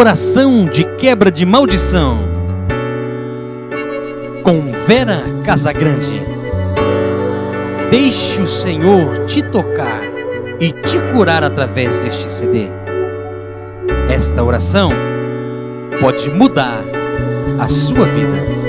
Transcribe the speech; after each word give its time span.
oração 0.00 0.64
de 0.64 0.82
quebra 0.96 1.30
de 1.30 1.44
maldição 1.44 2.20
com 4.42 4.72
Vera 4.86 5.22
Casagrande. 5.44 6.22
Deixe 7.90 8.40
o 8.40 8.46
Senhor 8.46 9.26
te 9.26 9.42
tocar 9.42 10.00
e 10.58 10.72
te 10.72 10.98
curar 11.12 11.44
através 11.44 11.98
deste 12.02 12.32
CD. 12.32 12.68
Esta 14.10 14.42
oração 14.42 14.90
pode 16.00 16.30
mudar 16.30 16.82
a 17.58 17.68
sua 17.68 18.06
vida. 18.06 18.59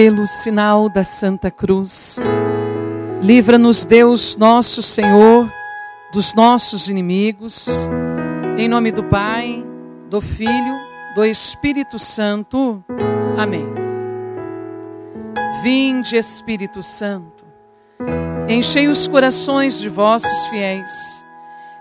Pelo 0.00 0.28
sinal 0.28 0.88
da 0.88 1.02
Santa 1.02 1.50
Cruz, 1.50 2.30
livra-nos 3.20 3.84
Deus 3.84 4.36
nosso 4.36 4.80
Senhor 4.80 5.52
dos 6.12 6.34
nossos 6.34 6.88
inimigos, 6.88 7.66
em 8.56 8.68
nome 8.68 8.92
do 8.92 9.02
Pai, 9.02 9.66
do 10.08 10.20
Filho, 10.20 10.78
do 11.16 11.24
Espírito 11.24 11.98
Santo. 11.98 12.80
Amém. 13.36 13.66
Vinde, 15.64 16.14
Espírito 16.16 16.80
Santo, 16.80 17.44
enchei 18.48 18.86
os 18.86 19.08
corações 19.08 19.80
de 19.80 19.88
vossos 19.88 20.46
fiéis 20.46 21.24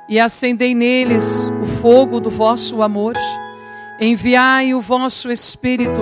e 0.09 0.19
acendei 0.19 0.73
neles 0.73 1.53
o 1.61 1.65
fogo 1.65 2.19
do 2.19 2.31
vosso 2.31 2.81
amor. 2.81 3.13
Enviai 4.01 4.73
o 4.73 4.81
vosso 4.81 5.31
Espírito, 5.31 6.01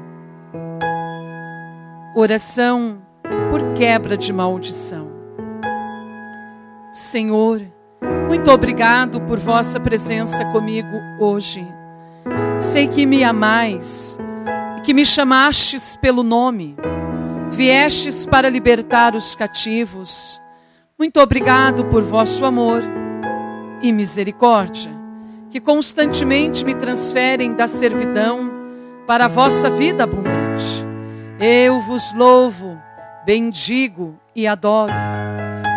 Oração 2.13 3.01
por 3.49 3.71
quebra 3.71 4.17
de 4.17 4.33
maldição. 4.33 5.09
Senhor, 6.91 7.61
muito 8.27 8.51
obrigado 8.51 9.21
por 9.21 9.39
vossa 9.39 9.79
presença 9.79 10.43
comigo 10.51 10.99
hoje. 11.17 11.65
Sei 12.59 12.89
que 12.89 13.05
me 13.05 13.23
amais 13.23 14.19
e 14.77 14.81
que 14.81 14.93
me 14.93 15.05
chamastes 15.05 15.95
pelo 15.95 16.21
nome. 16.21 16.75
Viestes 17.49 18.25
para 18.25 18.49
libertar 18.49 19.15
os 19.15 19.33
cativos. 19.33 20.37
Muito 20.99 21.17
obrigado 21.21 21.85
por 21.85 22.03
vosso 22.03 22.43
amor 22.43 22.81
e 23.81 23.93
misericórdia, 23.93 24.91
que 25.49 25.61
constantemente 25.61 26.65
me 26.65 26.75
transferem 26.75 27.53
da 27.53 27.69
servidão 27.69 28.51
para 29.07 29.25
a 29.25 29.29
vossa 29.29 29.69
vida 29.69 30.03
abundante. 30.03 30.90
Eu 31.41 31.79
vos 31.79 32.13
louvo, 32.13 32.79
bendigo 33.25 34.15
e 34.35 34.47
adoro. 34.47 34.93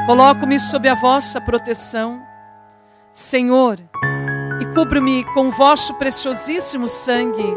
Coloco-me 0.07 0.61
sob 0.61 0.87
a 0.87 0.95
vossa 0.95 1.41
proteção 1.41 2.23
Senhor, 3.15 3.79
e 4.61 4.67
cubro-me 4.75 5.23
com 5.33 5.49
vosso 5.49 5.95
preciosíssimo 5.95 6.89
sangue, 6.89 7.57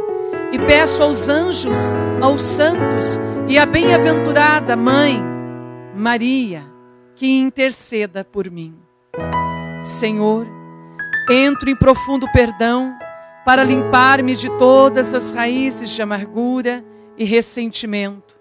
e 0.52 0.60
peço 0.60 1.02
aos 1.02 1.28
anjos, 1.28 1.94
aos 2.22 2.44
santos 2.44 3.20
e 3.48 3.58
à 3.58 3.66
bem-aventurada 3.66 4.76
Mãe, 4.76 5.20
Maria, 5.96 6.64
que 7.16 7.40
interceda 7.40 8.24
por 8.24 8.52
mim. 8.52 8.78
Senhor, 9.82 10.48
entro 11.28 11.72
em 11.72 11.76
profundo 11.76 12.32
perdão 12.32 12.96
para 13.44 13.64
limpar-me 13.64 14.36
de 14.36 14.50
todas 14.60 15.16
as 15.16 15.32
raízes 15.32 15.90
de 15.90 16.04
amargura 16.04 16.86
e 17.18 17.24
ressentimento. 17.24 18.36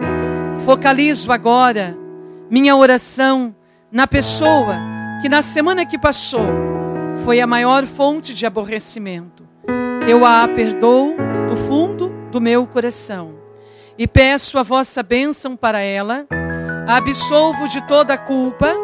Focalizo 0.64 1.32
agora 1.32 1.97
minha 2.50 2.76
oração 2.76 3.54
na 3.91 4.06
pessoa 4.06 4.76
que 5.20 5.28
na 5.28 5.42
semana 5.42 5.87
que 5.87 5.98
passou 5.98 6.48
foi 7.25 7.41
a 7.41 7.47
maior 7.47 7.87
fonte 7.87 8.34
de 8.34 8.44
aborrecimento. 8.47 9.47
Eu 10.09 10.25
a 10.25 10.47
perdoo 10.47 11.16
do 11.48 11.56
fundo 11.56 12.12
do 12.31 12.41
meu 12.41 12.66
coração 12.66 13.34
e 13.98 14.06
peço 14.06 14.59
a 14.59 14.62
vossa 14.62 15.03
bênção 15.03 15.56
para 15.56 15.81
ela. 15.81 16.26
Absolvo 16.88 17.69
de 17.69 17.81
toda 17.88 18.14
a 18.14 18.19
culpa 18.19 18.75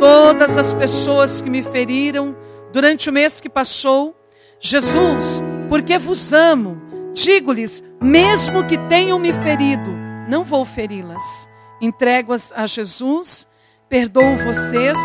todas 0.00 0.56
as 0.56 0.72
pessoas 0.72 1.42
que 1.42 1.50
me 1.50 1.62
feriram 1.62 2.34
durante 2.72 3.10
o 3.10 3.12
mês 3.12 3.38
que 3.38 3.50
passou. 3.50 4.16
Jesus, 4.58 5.42
porque 5.68 5.98
vos 5.98 6.32
amo, 6.32 6.80
digo-lhes, 7.12 7.84
mesmo 8.00 8.66
que 8.66 8.78
tenham 8.88 9.18
me 9.18 9.32
ferido, 9.32 9.90
não 10.28 10.44
vou 10.44 10.64
feri-las. 10.64 11.48
Entrego-as 11.80 12.52
a 12.52 12.66
Jesus, 12.66 13.46
perdoo 13.88 14.36
vocês 14.36 14.98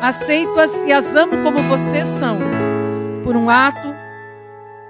aceito-as 0.00 0.82
e 0.82 0.92
as 0.92 1.14
amo 1.14 1.42
como 1.42 1.62
vocês 1.62 2.08
são, 2.08 2.38
por 3.22 3.36
um 3.36 3.50
ato 3.50 3.94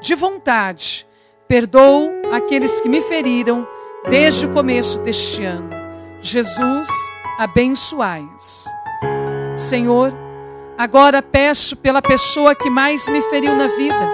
de 0.01 0.15
vontade. 0.15 1.07
Perdoo 1.49 2.11
aqueles 2.33 2.81
que 2.81 2.89
me 2.89 3.01
feriram 3.03 3.67
desde 4.09 4.47
o 4.47 4.53
começo 4.53 5.01
deste 5.01 5.45
ano. 5.45 5.69
Jesus, 6.23 6.89
abençoai-os. 7.39 8.65
Senhor, 9.57 10.13
agora 10.79 11.21
peço 11.21 11.77
pela 11.77 12.01
pessoa 12.01 12.55
que 12.55 12.71
mais 12.71 13.09
me 13.09 13.21
feriu 13.23 13.57
na 13.57 13.67
vida, 13.67 14.13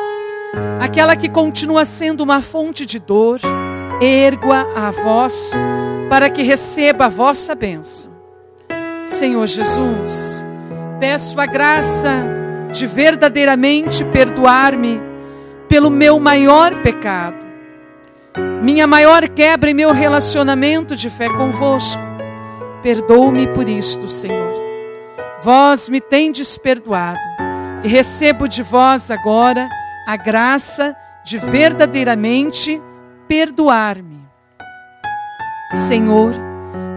aquela 0.81 1.17
que 1.17 1.29
continua 1.29 1.85
sendo 1.85 2.23
uma 2.23 2.43
fonte 2.43 2.85
de 2.87 2.99
dor, 2.99 3.41
ergo-a 4.01 4.67
a 4.77 4.91
vós, 4.91 5.53
para 6.09 6.31
que 6.31 6.43
receba 6.43 7.07
a 7.07 7.09
vossa 7.09 7.55
bênção. 7.55 8.11
Senhor 9.05 9.47
Jesus, 9.47 10.47
Peço 10.99 11.39
a 11.39 11.45
graça 11.45 12.25
de 12.73 12.87
verdadeiramente 12.87 14.03
perdoar-me 14.03 15.01
pelo 15.69 15.91
meu 15.91 16.19
maior 16.19 16.83
pecado, 16.83 17.37
minha 18.63 18.87
maior 18.87 19.29
quebra 19.29 19.71
em 19.71 19.75
meu 19.75 19.93
relacionamento 19.93 20.97
de 20.97 21.11
fé 21.11 21.29
convosco. 21.29 22.03
Perdoe-me 22.83 23.47
por 23.49 23.69
isto, 23.69 24.09
Senhor. 24.09 24.55
Vós 25.43 25.89
me 25.89 26.01
tendes 26.01 26.57
perdoado 26.57 27.19
e 27.85 27.89
recebo 27.89 28.49
de 28.49 28.63
vós 28.63 29.11
agora 29.11 29.69
a 30.07 30.17
graça 30.17 30.97
de 31.25 31.37
verdadeiramente 31.39 32.81
perdoar-me. 33.27 34.25
Senhor, 35.73 36.33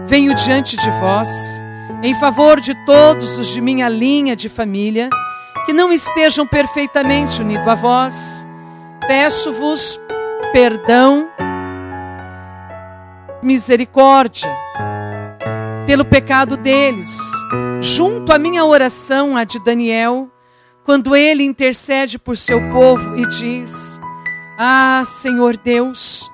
venho 0.06 0.32
diante 0.34 0.76
de 0.76 0.90
vós 0.92 1.60
em 2.02 2.14
favor 2.14 2.60
de 2.60 2.72
todos 2.86 3.36
os 3.36 3.48
de 3.48 3.60
minha 3.60 3.88
linha 3.88 4.36
de 4.36 4.48
família 4.48 5.10
que 5.66 5.72
não 5.72 5.92
estejam 5.92 6.46
perfeitamente 6.46 7.42
unidos 7.42 7.66
a 7.66 7.74
vós. 7.74 8.46
Peço-vos 9.06 10.00
perdão, 10.52 11.28
misericórdia 13.42 14.50
pelo 15.86 16.04
pecado 16.04 16.56
deles, 16.56 17.18
junto 17.80 18.32
à 18.32 18.38
minha 18.38 18.64
oração, 18.64 19.36
a 19.36 19.42
de 19.42 19.58
Daniel, 19.58 20.30
quando 20.90 21.14
ele 21.14 21.44
intercede 21.44 22.18
por 22.18 22.36
seu 22.36 22.60
povo 22.68 23.16
e 23.16 23.24
diz: 23.28 24.00
Ah, 24.58 25.04
Senhor 25.06 25.56
Deus, 25.56 26.28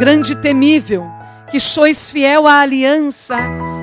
grande 0.00 0.32
e 0.32 0.36
temível, 0.36 1.08
que 1.48 1.60
sois 1.60 2.10
fiel 2.10 2.44
à 2.48 2.58
aliança 2.58 3.38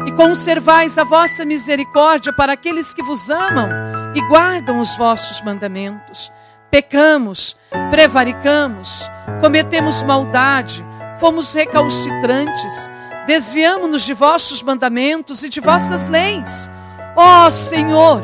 e 0.05 0.11
conservais 0.11 0.97
a 0.97 1.05
vossa 1.05 1.45
misericórdia 1.45 2.33
para 2.33 2.51
aqueles 2.51 2.93
que 2.93 3.01
vos 3.01 3.29
amam 3.29 3.69
e 4.13 4.19
guardam 4.27 4.81
os 4.81 4.97
vossos 4.97 5.41
mandamentos. 5.43 6.29
Pecamos, 6.69 7.55
prevaricamos, 7.89 9.09
cometemos 9.39 10.03
maldade, 10.03 10.85
fomos 11.21 11.53
recalcitrantes, 11.53 12.91
desviamos-nos 13.25 14.03
de 14.03 14.13
vossos 14.13 14.61
mandamentos 14.61 15.41
e 15.43 15.47
de 15.47 15.61
vossas 15.61 16.09
leis. 16.09 16.69
Ó 17.15 17.47
oh, 17.47 17.49
Senhor, 17.49 18.21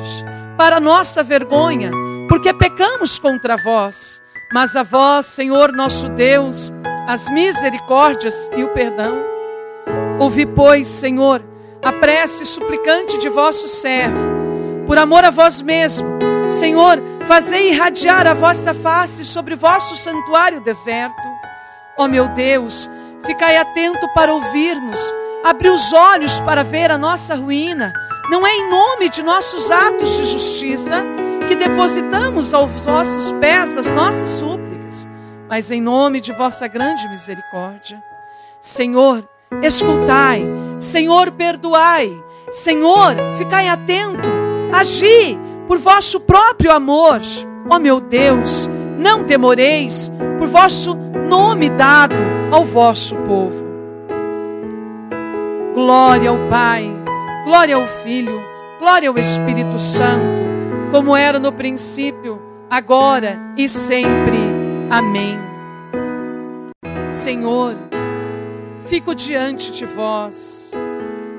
para 0.58 0.80
nossa 0.80 1.24
vergonha, 1.24 1.92
porque 2.30 2.54
pecamos 2.54 3.18
contra 3.20 3.58
vós, 3.58 4.22
mas 4.54 4.76
a 4.76 4.84
vós, 4.84 5.26
Senhor 5.26 5.72
nosso 5.72 6.10
Deus, 6.10 6.72
as 7.08 7.30
misericórdias 7.30 8.50
e 8.56 8.64
o 8.64 8.70
perdão. 8.70 9.18
Ouvi, 10.20 10.46
pois, 10.46 10.88
Senhor, 10.88 11.44
a 11.84 11.92
prece 11.92 12.46
suplicante 12.46 13.18
de 13.18 13.30
vosso 13.30 13.68
servo. 13.68 14.44
por 14.86 14.98
amor 14.98 15.24
a 15.24 15.30
vós 15.30 15.62
mesmo, 15.62 16.08
Senhor, 16.48 17.02
fazei 17.26 17.70
irradiar 17.70 18.28
a 18.28 18.34
vossa 18.34 18.74
face 18.74 19.24
sobre 19.24 19.56
vosso 19.56 19.96
santuário 19.96 20.62
deserto. 20.62 21.16
Ó 21.98 22.08
meu 22.08 22.28
Deus, 22.30 22.90
ficai 23.26 23.58
atento 23.58 24.08
para 24.14 24.34
ouvir-nos, 24.34 25.14
abri 25.44 25.70
os 25.70 25.94
olhos 25.94 26.40
para 26.42 26.64
ver 26.64 26.92
a 26.92 26.98
nossa 26.98 27.36
ruína. 27.36 27.94
Não 28.30 28.48
é 28.48 28.56
em 28.56 28.70
nome 28.70 29.10
de 29.10 29.22
nossos 29.22 29.70
atos 29.70 30.16
de 30.16 30.26
justiça 30.26 31.04
que 31.48 31.56
depositamos 31.56 32.54
aos 32.54 32.86
vossos 32.86 33.32
pés 33.34 33.78
as 33.78 33.92
nossas 33.92 34.30
súplicas, 34.30 35.08
mas 35.50 35.70
em 35.72 35.82
nome 35.82 36.22
de 36.22 36.32
vossa 36.32 36.68
grande 36.68 37.08
misericórdia. 37.10 38.02
Senhor, 38.62 39.28
escutai, 39.62 40.46
Senhor, 40.80 41.32
perdoai, 41.32 42.10
Senhor, 42.50 43.16
ficai 43.38 43.68
atento, 43.68 44.30
agi 44.72 45.38
por 45.68 45.78
vosso 45.78 46.22
próprio 46.22 46.72
amor. 46.72 47.20
Ó 47.70 47.78
meu 47.78 48.00
Deus, 48.00 48.70
não 48.98 49.24
demoreis 49.24 50.12
por 50.38 50.48
vosso 50.48 50.96
nome 51.28 51.70
dado 51.70 52.16
ao 52.52 52.64
vosso 52.64 53.16
povo. 53.18 53.66
Glória 55.74 56.30
ao 56.30 56.38
Pai, 56.50 56.93
glória 57.44 57.76
ao 57.76 57.86
Filho, 57.86 58.42
glória 58.80 59.10
ao 59.10 59.18
Espírito 59.18 59.78
Santo, 59.78 60.42
como 60.92 61.16
era 61.16 61.40
no 61.40 61.52
princípio, 61.52 62.42
agora 62.70 63.40
e 63.58 63.68
sempre. 63.68 64.38
Amém. 64.90 65.38
Senhor, 67.10 67.76
fico 68.84 69.14
diante 69.14 69.72
de 69.72 69.86
vós 69.86 70.72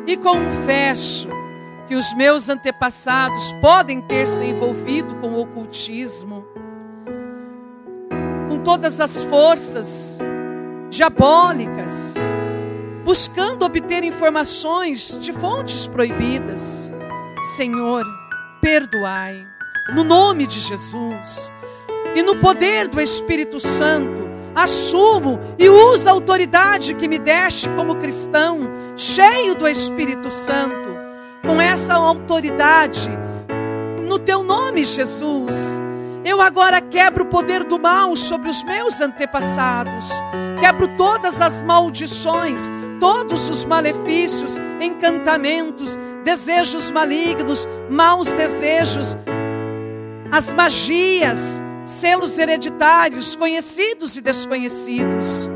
e 0.07 0.17
confesso 0.17 1.29
que 1.87 1.95
os 1.95 2.15
meus 2.15 2.49
antepassados 2.49 3.53
podem 3.61 4.01
ter 4.01 4.27
se 4.27 4.43
envolvido 4.45 5.15
com 5.17 5.29
o 5.29 5.41
ocultismo, 5.41 6.45
com 8.49 8.59
todas 8.59 9.01
as 9.01 9.23
forças 9.23 10.19
diabólicas, 10.91 12.15
buscando 13.05 13.65
obter 13.65 14.03
informações 14.03 15.19
de 15.21 15.33
fontes 15.33 15.87
proibidas. 15.87 16.91
Senhor, 17.57 18.03
perdoai, 18.63 19.47
no 19.95 20.03
nome 20.03 20.47
de 20.47 20.59
Jesus 20.59 21.53
e 22.15 22.23
no 22.23 22.41
poder 22.41 22.89
do 22.89 23.01
Espírito 23.01 23.61
Santo, 23.61 24.27
assumo 24.55 25.39
e 25.59 25.69
uso 25.69 26.09
a 26.09 26.13
autoridade 26.13 26.95
que 26.95 27.07
me 27.07 27.19
deste 27.19 27.69
como 27.71 27.97
cristão, 27.97 28.71
cheio 28.97 29.55
do 29.55 29.69
Espírito 29.69 30.31
Santo, 30.31 30.97
com 31.43 31.61
essa 31.61 31.95
autoridade, 31.95 33.11
no 34.09 34.19
teu 34.19 34.43
nome, 34.43 34.85
Jesus. 34.85 35.83
Eu 36.25 36.41
agora 36.41 36.81
quebro 36.81 37.25
o 37.25 37.29
poder 37.29 37.65
do 37.65 37.79
mal 37.79 38.17
sobre 38.17 38.49
os 38.49 38.63
meus 38.63 38.99
antepassados, 39.01 40.11
quebro 40.59 40.89
todas 40.97 41.41
as 41.41 41.63
maldições, 41.63 42.71
todos 43.05 43.51
os 43.51 43.67
malefícios, 43.67 44.57
encantamentos, 44.81 45.99
desejos 46.25 46.91
malignos, 46.91 47.69
maus 47.91 48.33
desejos, 48.33 49.15
as 50.33 50.55
magias, 50.55 51.61
selos 51.85 52.39
hereditários, 52.39 53.37
conhecidos 53.37 54.17
e 54.17 54.23
desconhecidos. 54.23 55.51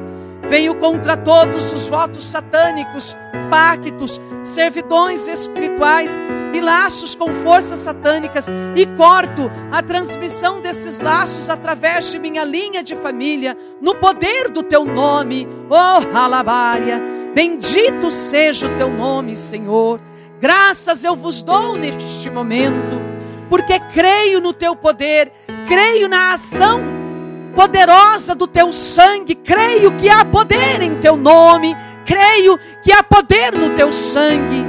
Venho 0.47 0.75
contra 0.75 1.17
todos 1.17 1.73
os 1.73 1.89
votos 1.89 2.25
satânicos, 2.25 3.17
pactos, 3.51 4.21
servidões 4.43 5.27
espirituais 5.27 6.21
e 6.53 6.61
laços 6.61 7.15
com 7.15 7.33
forças 7.33 7.79
satânicas 7.79 8.47
e 8.77 8.85
corto 8.95 9.51
a 9.73 9.83
transmissão 9.83 10.61
desses 10.61 11.01
laços 11.01 11.49
através 11.49 12.11
de 12.11 12.19
minha 12.19 12.45
linha 12.45 12.83
de 12.83 12.95
família, 12.95 13.57
no 13.81 13.95
poder 13.95 14.51
do 14.51 14.63
teu 14.63 14.85
nome, 14.85 15.49
oh 15.71 16.15
Halabária. 16.15 17.18
Bendito 17.35 18.11
seja 18.11 18.67
o 18.67 18.77
teu 18.77 18.91
nome, 18.91 19.37
Senhor. 19.37 20.01
Graças 20.41 21.05
eu 21.05 21.17
vos 21.17 21.43
dou 21.43 21.77
neste 21.77 22.31
momento 22.31 23.01
porque 23.49 23.79
creio 23.81 24.41
no 24.41 24.53
teu 24.53 24.77
poder, 24.77 25.33
creio 25.67 26.09
na 26.09 26.35
ação 26.35 26.81
poderosa 27.55 28.35
do 28.35 28.47
teu 28.47 28.73
sangue, 28.73 29.35
creio 29.35 29.97
que 29.97 30.09
há 30.09 30.25
poder 30.25 30.83
em 30.83 30.97
teu 30.97 31.17
nome, 31.17 31.75
creio 32.05 32.59
que 32.83 32.93
há 32.93 33.03
poder 33.03 33.53
no 33.53 33.71
teu 33.71 33.93
sangue. 33.93 34.65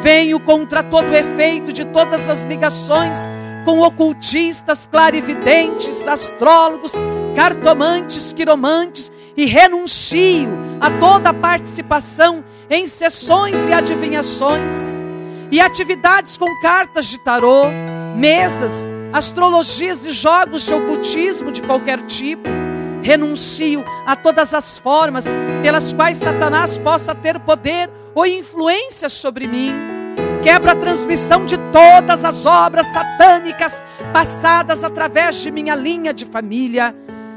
Venho 0.00 0.40
contra 0.40 0.82
todo 0.82 1.10
o 1.10 1.14
efeito 1.14 1.72
de 1.72 1.84
todas 1.84 2.28
as 2.28 2.44
ligações 2.44 3.28
com 3.64 3.80
ocultistas, 3.80 4.86
clarividentes, 4.86 6.08
astrólogos, 6.08 6.94
cartomantes, 7.36 8.32
quiromantes 8.32 9.12
e 9.36 9.46
renuncio 9.46 10.50
a 10.80 10.90
toda 10.98 11.32
participação 11.32 12.44
em 12.68 12.86
sessões 12.86 13.68
e 13.68 13.72
adivinhações 13.72 15.00
e 15.50 15.60
atividades 15.60 16.36
com 16.36 16.46
cartas 16.60 17.06
de 17.06 17.18
tarô, 17.18 17.64
mesas, 18.16 18.88
astrologias 19.12 20.06
e 20.06 20.10
jogos 20.10 20.66
de 20.66 20.74
ocultismo 20.74 21.50
de 21.50 21.62
qualquer 21.62 22.02
tipo. 22.02 22.48
Renuncio 23.02 23.84
a 24.06 24.14
todas 24.14 24.52
as 24.54 24.78
formas 24.78 25.26
pelas 25.62 25.92
quais 25.92 26.18
Satanás 26.18 26.78
possa 26.78 27.14
ter 27.14 27.40
poder 27.40 27.90
ou 28.14 28.26
influência 28.26 29.08
sobre 29.08 29.46
mim. 29.46 29.74
Quebro 30.42 30.70
a 30.70 30.74
transmissão 30.74 31.44
de 31.44 31.56
todas 31.72 32.24
as 32.24 32.46
obras 32.46 32.86
satânicas 32.86 33.84
passadas 34.12 34.84
através 34.84 35.36
de 35.42 35.50
minha 35.50 35.74
linha 35.74 36.12
de 36.12 36.24
família. 36.24 36.94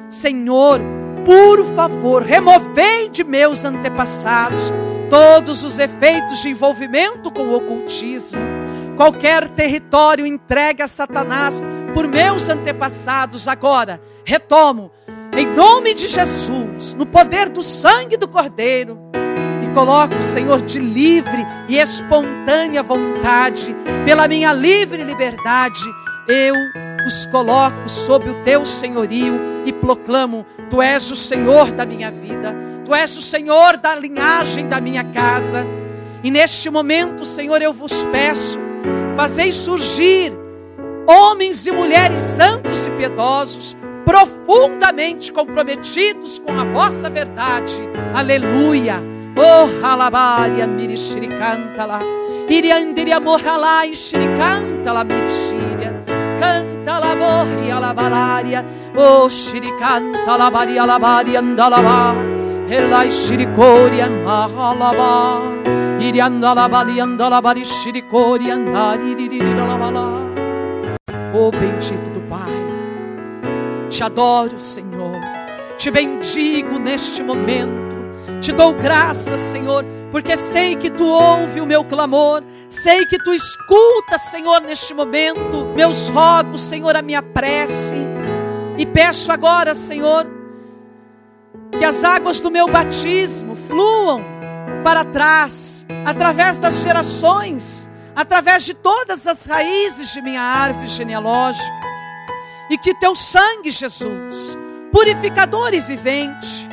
Senhor, 0.10 0.82
por 1.26 1.66
favor, 1.76 2.24
removei 2.24 3.10
de 3.10 3.24
meus 3.24 3.66
antepassados 3.66 4.72
todos 5.10 5.64
os 5.64 5.78
efeitos 5.80 6.42
de 6.42 6.50
envolvimento 6.50 7.32
com 7.32 7.44
o 7.44 7.56
ocultismo, 7.56 8.42
qualquer 8.98 9.48
território 9.48 10.26
entregue 10.26 10.82
a 10.82 10.88
Satanás 10.88 11.64
por 11.94 12.08
meus 12.08 12.50
antepassados, 12.50 13.48
agora 13.48 14.02
retomo, 14.26 14.92
em 15.36 15.46
nome 15.46 15.94
de 15.94 16.08
Jesus, 16.08 16.94
no 16.96 17.06
poder 17.06 17.50
do 17.50 17.62
sangue 17.62 18.18
do 18.18 18.28
Cordeiro, 18.28 18.98
e 19.64 19.74
coloco, 19.74 20.22
Senhor, 20.22 20.62
de 20.62 20.80
livre 20.80 21.46
e 21.70 21.78
espontânea 21.78 22.82
vontade, 22.82 23.76
pela 24.06 24.28
minha 24.28 24.52
livre 24.52 25.04
liberdade, 25.04 25.84
eu 26.28 26.56
os 27.06 27.26
coloco 27.26 27.88
sob 27.88 28.30
o 28.30 28.44
teu 28.44 28.66
senhorio 28.66 29.64
e 29.66 29.74
proclamo: 29.74 30.46
Tu 30.70 30.82
és 30.82 31.12
o 31.12 31.16
Senhor 31.16 31.72
da 31.72 31.86
minha 31.86 32.12
vida, 32.12 32.56
Tu 32.86 32.94
és 32.94 33.18
o 33.18 33.22
Senhor 33.22 33.78
da 33.78 33.96
linhagem 33.96 34.68
da 34.68 34.80
minha 34.80 35.04
casa. 35.04 35.66
E 36.24 36.32
neste 36.32 36.70
momento, 36.70 37.26
Senhor, 37.26 37.62
eu 37.62 37.74
vos 37.74 38.06
peço, 38.06 38.60
fazei 39.16 39.52
surgir 39.52 40.32
homens 41.06 41.68
e 41.68 41.72
mulheres 41.72 42.22
santos 42.22 42.88
e 42.88 42.92
piedosos, 42.92 43.76
profundamente 44.06 45.32
comprometidos 45.32 46.40
com 46.40 46.58
a 46.58 46.64
vossa 46.64 47.10
verdade. 47.10 47.82
Aleluia. 48.14 49.04
Oh, 49.36 49.86
halabaria 49.86 50.68
mirishiricantala. 50.68 52.00
Iriandiria 52.48 53.20
morralai 53.20 53.96
shiricantala 53.96 55.04
mirishiria. 55.04 56.04
Canta 56.40 56.73
la 56.86 57.16
bohia 57.16 57.80
la 57.80 57.94
balaria. 57.94 58.66
Oh, 58.96 59.30
shiricanta 59.30 60.38
la 60.38 60.50
baria 60.50 60.86
la 60.86 61.00
baria 61.00 61.40
andalaba. 61.40 62.14
Elai 62.68 63.12
shiricori 63.12 64.02
andalaba. 64.02 65.42
Iriandalaba 66.00 66.84
liandalaba 66.84 67.54
shiricori 67.64 68.52
andari 68.52 69.16
la 69.56 70.22
Oh, 71.36 71.50
bendito 71.50 72.10
do 72.12 72.22
Pai. 72.30 73.90
Te 73.90 74.04
adoro, 74.04 74.60
Senhor. 74.60 75.20
Te 75.78 75.90
bendigo 75.90 76.78
neste 76.78 77.24
momento. 77.24 77.93
Te 78.44 78.52
dou 78.52 78.74
graças, 78.74 79.40
Senhor, 79.40 79.86
porque 80.12 80.36
sei 80.36 80.76
que 80.76 80.90
tu 80.90 81.08
ouve 81.08 81.62
o 81.62 81.66
meu 81.66 81.86
clamor, 81.86 82.44
sei 82.70 83.06
que 83.06 83.18
tu 83.24 83.34
escuta, 83.34 84.18
Senhor, 84.18 84.60
neste 84.60 84.94
momento, 84.94 85.66
meus 85.74 86.10
rogos, 86.10 86.60
Senhor, 86.60 86.94
a 86.94 87.02
minha 87.02 87.24
prece. 87.24 87.96
E 88.78 88.86
peço 88.86 89.32
agora, 89.32 89.74
Senhor, 89.74 90.28
que 91.78 91.86
as 91.86 92.04
águas 92.04 92.42
do 92.42 92.52
meu 92.52 92.68
batismo 92.68 93.56
fluam 93.56 94.22
para 94.84 95.06
trás, 95.06 95.86
através 96.06 96.60
das 96.60 96.82
gerações, 96.82 97.90
através 98.14 98.66
de 98.66 98.74
todas 98.74 99.26
as 99.26 99.46
raízes 99.46 100.12
de 100.12 100.22
minha 100.22 100.42
árvore 100.42 100.88
genealógica, 100.88 101.64
e 102.70 102.78
que 102.78 102.94
teu 102.96 103.16
sangue, 103.16 103.72
Jesus, 103.72 104.58
purificador 104.92 105.74
e 105.74 105.80
vivente, 105.80 106.73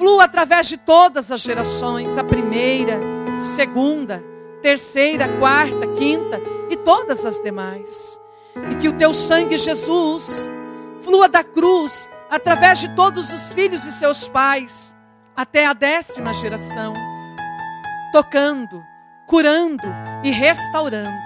flua 0.00 0.24
através 0.24 0.66
de 0.66 0.78
todas 0.78 1.30
as 1.30 1.42
gerações, 1.42 2.16
a 2.16 2.24
primeira, 2.24 2.98
segunda, 3.38 4.24
terceira, 4.62 5.28
quarta, 5.38 5.86
quinta 5.88 6.40
e 6.70 6.76
todas 6.76 7.26
as 7.26 7.38
demais. 7.40 8.18
E 8.70 8.76
que 8.76 8.88
o 8.88 8.94
teu 8.94 9.12
sangue, 9.12 9.58
Jesus, 9.58 10.48
flua 11.02 11.28
da 11.28 11.44
cruz 11.44 12.08
através 12.30 12.78
de 12.78 12.88
todos 12.96 13.30
os 13.30 13.52
filhos 13.52 13.84
e 13.84 13.92
seus 13.92 14.26
pais, 14.26 14.94
até 15.36 15.66
a 15.66 15.74
décima 15.74 16.32
geração, 16.32 16.94
tocando, 18.10 18.82
curando 19.26 19.84
e 20.24 20.30
restaurando. 20.30 21.18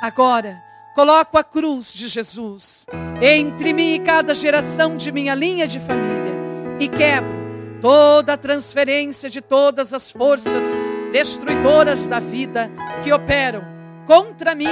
Agora, 0.00 0.62
coloco 0.94 1.36
a 1.36 1.42
cruz 1.42 1.92
de 1.92 2.06
Jesus 2.06 2.86
entre 3.20 3.72
mim 3.72 3.94
e 3.94 3.98
cada 3.98 4.32
geração 4.32 4.96
de 4.96 5.10
minha 5.10 5.34
linha 5.34 5.66
de 5.66 5.80
família 5.80 6.32
e 6.78 6.86
quebro 6.86 7.41
toda 7.82 8.34
a 8.34 8.36
transferência 8.36 9.28
de 9.28 9.40
todas 9.40 9.92
as 9.92 10.08
forças 10.08 10.72
destruidoras 11.10 12.06
da 12.06 12.20
vida 12.20 12.70
que 13.02 13.12
operam 13.12 13.64
contra 14.06 14.54
mim 14.54 14.68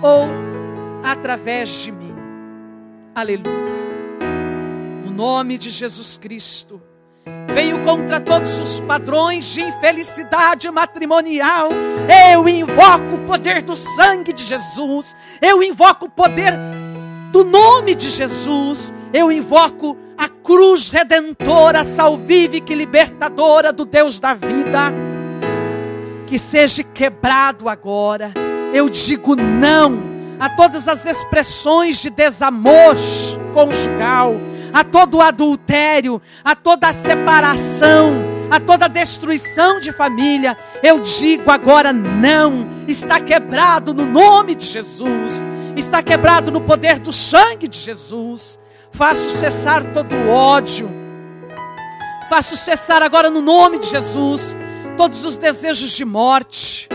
ou 0.00 0.28
através 1.02 1.82
de 1.82 1.90
mim. 1.90 2.14
Aleluia. 3.12 3.66
No 5.04 5.10
nome 5.10 5.58
de 5.58 5.68
Jesus 5.68 6.16
Cristo, 6.16 6.80
venho 7.52 7.82
contra 7.82 8.20
todos 8.20 8.60
os 8.60 8.78
padrões 8.78 9.46
de 9.46 9.62
infelicidade 9.62 10.70
matrimonial. 10.70 11.70
Eu 12.32 12.48
invoco 12.48 13.16
o 13.16 13.26
poder 13.26 13.62
do 13.62 13.74
sangue 13.74 14.32
de 14.32 14.44
Jesus. 14.44 15.16
Eu 15.42 15.60
invoco 15.60 16.06
o 16.06 16.10
poder 16.10 16.52
do 17.32 17.42
nome 17.42 17.96
de 17.96 18.10
Jesus. 18.10 18.92
Eu 19.16 19.32
invoco 19.32 19.96
a 20.18 20.28
cruz 20.28 20.90
redentora, 20.90 21.84
salvífica 21.84 22.74
e 22.74 22.76
libertadora 22.76 23.72
do 23.72 23.86
Deus 23.86 24.20
da 24.20 24.34
vida. 24.34 24.92
Que 26.26 26.38
seja 26.38 26.82
quebrado 26.82 27.66
agora. 27.66 28.34
Eu 28.74 28.90
digo 28.90 29.34
não 29.34 30.02
a 30.38 30.50
todas 30.50 30.86
as 30.86 31.06
expressões 31.06 31.98
de 32.02 32.10
desamor 32.10 32.94
conjugal, 33.54 34.34
a 34.70 34.84
todo 34.84 35.22
adultério, 35.22 36.20
a 36.44 36.54
toda 36.54 36.92
separação, 36.92 38.22
a 38.50 38.60
toda 38.60 38.86
destruição 38.86 39.80
de 39.80 39.92
família. 39.92 40.58
Eu 40.82 41.00
digo 41.00 41.50
agora 41.50 41.90
não, 41.90 42.68
está 42.86 43.18
quebrado 43.18 43.94
no 43.94 44.04
nome 44.04 44.54
de 44.54 44.66
Jesus, 44.66 45.42
está 45.74 46.02
quebrado 46.02 46.52
no 46.52 46.60
poder 46.60 46.98
do 46.98 47.12
sangue 47.12 47.66
de 47.66 47.78
Jesus. 47.78 48.58
Faço 48.92 49.30
cessar 49.30 49.84
todo 49.92 50.14
o 50.14 50.30
ódio. 50.30 50.90
Faço 52.28 52.56
cessar 52.56 53.02
agora 53.02 53.30
no 53.30 53.40
nome 53.40 53.78
de 53.78 53.86
Jesus 53.86 54.56
todos 54.96 55.24
os 55.24 55.36
desejos 55.36 55.90
de 55.90 56.04
morte, 56.04 56.88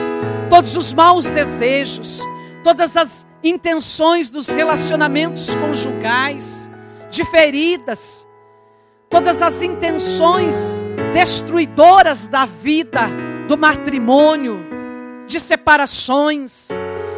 todos 0.50 0.76
os 0.76 0.92
maus 0.92 1.30
desejos, 1.30 2.22
todas 2.64 2.98
as 2.98 3.26
intenções 3.44 4.30
dos 4.30 4.50
relacionamentos 4.50 5.56
conjugais, 5.56 6.70
de 7.10 7.24
feridas, 7.24 8.28
todas 9.10 9.42
as 9.42 9.62
intenções 9.62 10.84
destruidoras 11.14 12.28
da 12.28 12.46
vida, 12.46 13.02
do 13.48 13.58
matrimônio, 13.58 14.66
de 15.28 15.40
separações, 15.40 16.70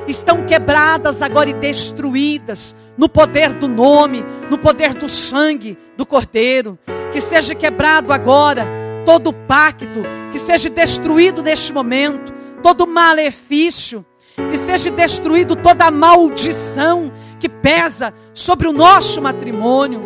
estão 0.08 0.46
quebradas 0.46 1.22
agora 1.22 1.50
e 1.50 1.54
destruídas 1.54 2.76
no 2.98 3.08
poder 3.08 3.54
do 3.54 3.68
nome, 3.68 4.26
no 4.50 4.58
poder 4.58 4.94
do 4.94 5.08
sangue 5.08 5.78
do 5.96 6.06
Cordeiro. 6.06 6.78
Que 7.12 7.22
seja 7.22 7.54
quebrado 7.54 8.12
agora 8.12 8.68
todo 9.06 9.34
pacto, 9.34 10.02
que 10.32 10.40
seja 10.40 10.70
destruído 10.70 11.42
neste 11.42 11.72
momento 11.72 12.34
todo 12.62 12.88
malefício 12.88 14.06
que 14.50 14.58
seja 14.58 14.90
destruído 14.90 15.56
toda 15.56 15.92
maldição 15.92 17.12
que 17.40 17.48
pesa 17.48 18.14
sobre 18.34 18.68
o 18.68 18.74
nosso 18.74 19.22
matrimônio. 19.22 20.02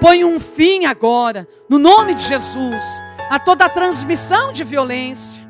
Põe 0.00 0.24
um 0.24 0.38
fim 0.38 0.84
agora, 0.84 1.48
no 1.68 1.78
nome 1.78 2.14
de 2.14 2.24
Jesus, 2.24 2.82
a 3.30 3.38
toda 3.38 3.64
a 3.64 3.68
transmissão 3.68 4.52
de 4.52 4.62
violência, 4.62 5.42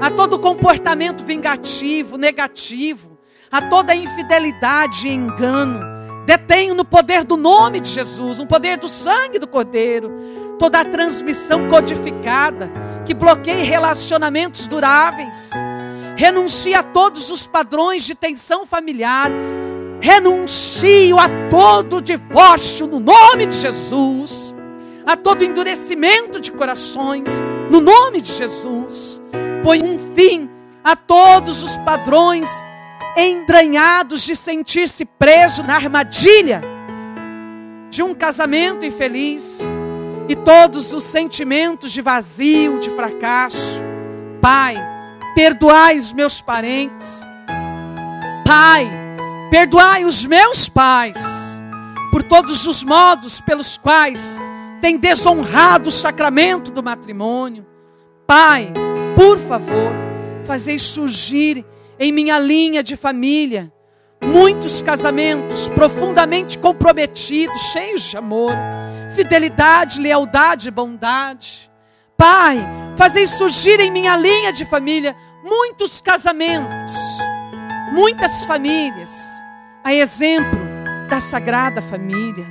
a 0.00 0.10
todo 0.10 0.38
comportamento 0.38 1.22
vingativo, 1.22 2.16
negativo, 2.16 3.09
a 3.50 3.62
toda 3.62 3.94
infidelidade 3.94 5.08
e 5.08 5.12
engano. 5.12 5.80
Detenho 6.26 6.74
no 6.74 6.84
poder 6.84 7.24
do 7.24 7.36
nome 7.36 7.80
de 7.80 7.88
Jesus, 7.88 8.38
no 8.38 8.46
poder 8.46 8.78
do 8.78 8.88
sangue 8.88 9.38
do 9.38 9.48
Cordeiro, 9.48 10.56
toda 10.58 10.80
a 10.80 10.84
transmissão 10.84 11.68
codificada 11.68 12.70
que 13.04 13.14
bloqueie 13.14 13.64
relacionamentos 13.64 14.68
duráveis 14.68 15.50
renuncio 16.20 16.78
a 16.78 16.82
todos 16.82 17.30
os 17.30 17.46
padrões 17.46 18.04
de 18.04 18.14
tensão 18.14 18.66
familiar, 18.66 19.30
renuncio 20.02 21.18
a 21.18 21.26
todo 21.48 22.02
divórcio 22.02 22.86
no 22.86 23.00
nome 23.00 23.46
de 23.46 23.56
Jesus, 23.56 24.54
a 25.06 25.16
todo 25.16 25.42
endurecimento 25.42 26.38
de 26.38 26.52
corações 26.52 27.40
no 27.70 27.80
nome 27.80 28.20
de 28.20 28.30
Jesus. 28.34 29.18
Põe 29.62 29.82
um 29.82 29.98
fim 30.14 30.50
a 30.84 30.94
todos 30.94 31.62
os 31.62 31.74
padrões 31.78 32.62
entranhados 33.16 34.22
de 34.22 34.34
sentir-se 34.36 35.04
preso 35.04 35.62
na 35.62 35.74
armadilha 35.74 36.60
de 37.90 38.02
um 38.02 38.14
casamento 38.14 38.86
infeliz 38.86 39.60
e 40.28 40.36
todos 40.36 40.92
os 40.92 41.02
sentimentos 41.02 41.90
de 41.90 42.00
vazio, 42.00 42.78
de 42.78 42.88
fracasso. 42.90 43.82
Pai, 44.40 44.76
perdoai 45.34 45.98
os 45.98 46.12
meus 46.12 46.40
parentes. 46.40 47.22
Pai, 48.46 48.88
perdoai 49.50 50.04
os 50.04 50.24
meus 50.24 50.68
pais 50.68 51.18
por 52.10 52.22
todos 52.22 52.66
os 52.66 52.82
modos 52.82 53.40
pelos 53.40 53.76
quais 53.76 54.40
têm 54.80 54.96
desonrado 54.96 55.88
o 55.88 55.92
sacramento 55.92 56.70
do 56.70 56.82
matrimônio. 56.82 57.66
Pai, 58.26 58.72
por 59.16 59.38
favor, 59.38 59.92
fazei 60.44 60.78
surgir 60.78 61.64
em 62.00 62.10
minha 62.10 62.38
linha 62.38 62.82
de 62.82 62.96
família 62.96 63.70
muitos 64.22 64.82
casamentos 64.82 65.68
profundamente 65.68 66.58
comprometidos, 66.58 67.60
cheios 67.72 68.02
de 68.02 68.16
amor, 68.16 68.52
fidelidade, 69.14 70.00
lealdade 70.00 70.68
e 70.68 70.70
bondade. 70.70 71.70
Pai, 72.16 72.58
fazei 72.96 73.26
surgir 73.26 73.80
em 73.80 73.90
minha 73.90 74.16
linha 74.16 74.52
de 74.52 74.64
família 74.66 75.16
muitos 75.42 76.00
casamentos, 76.00 76.94
muitas 77.92 78.44
famílias, 78.44 79.10
a 79.82 79.94
exemplo 79.94 80.60
da 81.08 81.18
Sagrada 81.18 81.80
Família. 81.80 82.46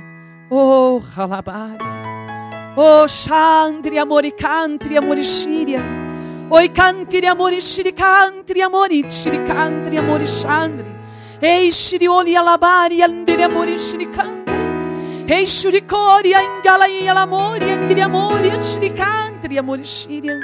Oh, 0.50 1.00
Halabara. 1.16 1.78
Oh, 2.76 3.06
Chandri, 3.06 3.98
Amoricantri, 3.98 4.96
Amorixíria. 4.96 5.99
Oi, 6.52 6.68
cantri, 6.72 7.24
amorixiri, 7.26 7.92
cantri, 7.92 8.60
amorixiri, 8.60 9.40
cantri, 9.44 9.96
amorixandri. 9.96 10.98
Ei, 11.38 11.70
xirioli, 11.70 12.34
alabari, 12.34 13.02
andiri, 13.02 13.44
amorixiri, 13.44 14.08
cantri. 14.10 14.58
Ei, 15.28 15.46
xuricori, 15.46 16.34
angalai, 16.34 17.06
alamori, 17.06 17.70
andiri, 17.70 18.00
amori, 18.00 18.50
xiricantri, 18.50 19.58
amorixíria. 19.58 20.36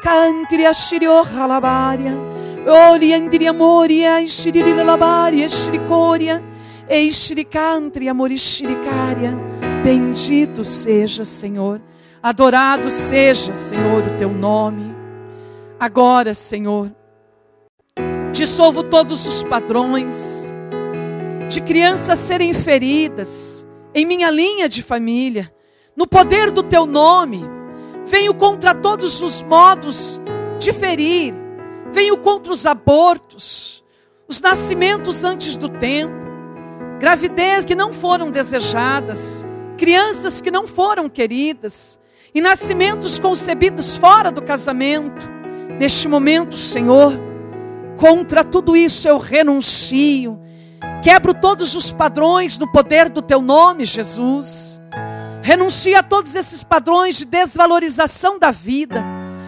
Cantria 0.00 0.72
shirio 0.72 1.24
halabaria. 1.24 2.16
Ori 2.64 3.12
andiri 3.12 3.48
amori 3.48 4.06
ai 4.06 4.28
shiriri 4.28 4.72
labaria 4.74 5.48
shiricoria. 5.48 6.40
Ei 6.86 7.10
shiricantria 7.10 8.12
amori 8.12 8.38
shiricaria. 8.38 9.36
Bendito 9.82 10.62
seja, 10.62 11.24
Senhor. 11.24 11.80
Adorado 12.20 12.88
seja, 12.90 13.52
Senhor, 13.52 14.06
o 14.06 14.16
teu 14.16 14.30
nome. 14.30 14.97
Agora, 15.80 16.34
Senhor, 16.34 16.92
dissolvo 18.32 18.82
todos 18.82 19.26
os 19.26 19.42
padrões 19.44 20.52
de 21.48 21.60
crianças 21.60 22.18
serem 22.18 22.52
feridas 22.52 23.66
em 23.94 24.04
minha 24.04 24.30
linha 24.30 24.68
de 24.68 24.82
família, 24.82 25.52
no 25.96 26.06
poder 26.06 26.50
do 26.50 26.62
teu 26.62 26.84
nome 26.84 27.44
venho 28.08 28.34
contra 28.34 28.74
todos 28.74 29.22
os 29.22 29.42
modos 29.42 30.20
de 30.58 30.72
ferir, 30.72 31.34
venho 31.92 32.16
contra 32.16 32.52
os 32.52 32.64
abortos, 32.66 33.84
os 34.26 34.40
nascimentos 34.40 35.24
antes 35.24 35.56
do 35.56 35.68
tempo, 35.68 36.14
gravidez 36.98 37.64
que 37.64 37.74
não 37.74 37.92
foram 37.92 38.30
desejadas, 38.30 39.46
crianças 39.76 40.40
que 40.40 40.50
não 40.50 40.66
foram 40.66 41.08
queridas, 41.08 41.98
e 42.34 42.40
nascimentos 42.40 43.18
concebidos 43.18 43.96
fora 43.96 44.30
do 44.30 44.42
casamento. 44.42 45.37
Neste 45.78 46.08
momento, 46.08 46.56
Senhor, 46.56 47.12
contra 47.96 48.42
tudo 48.42 48.76
isso 48.76 49.06
eu 49.06 49.16
renuncio, 49.16 50.40
quebro 51.04 51.32
todos 51.32 51.76
os 51.76 51.92
padrões 51.92 52.58
no 52.58 52.66
poder 52.66 53.08
do 53.08 53.22
Teu 53.22 53.40
nome, 53.40 53.84
Jesus. 53.84 54.80
Renuncie 55.40 55.94
a 55.94 56.02
todos 56.02 56.34
esses 56.34 56.64
padrões 56.64 57.16
de 57.16 57.24
desvalorização 57.24 58.40
da 58.40 58.50
vida. 58.50 59.04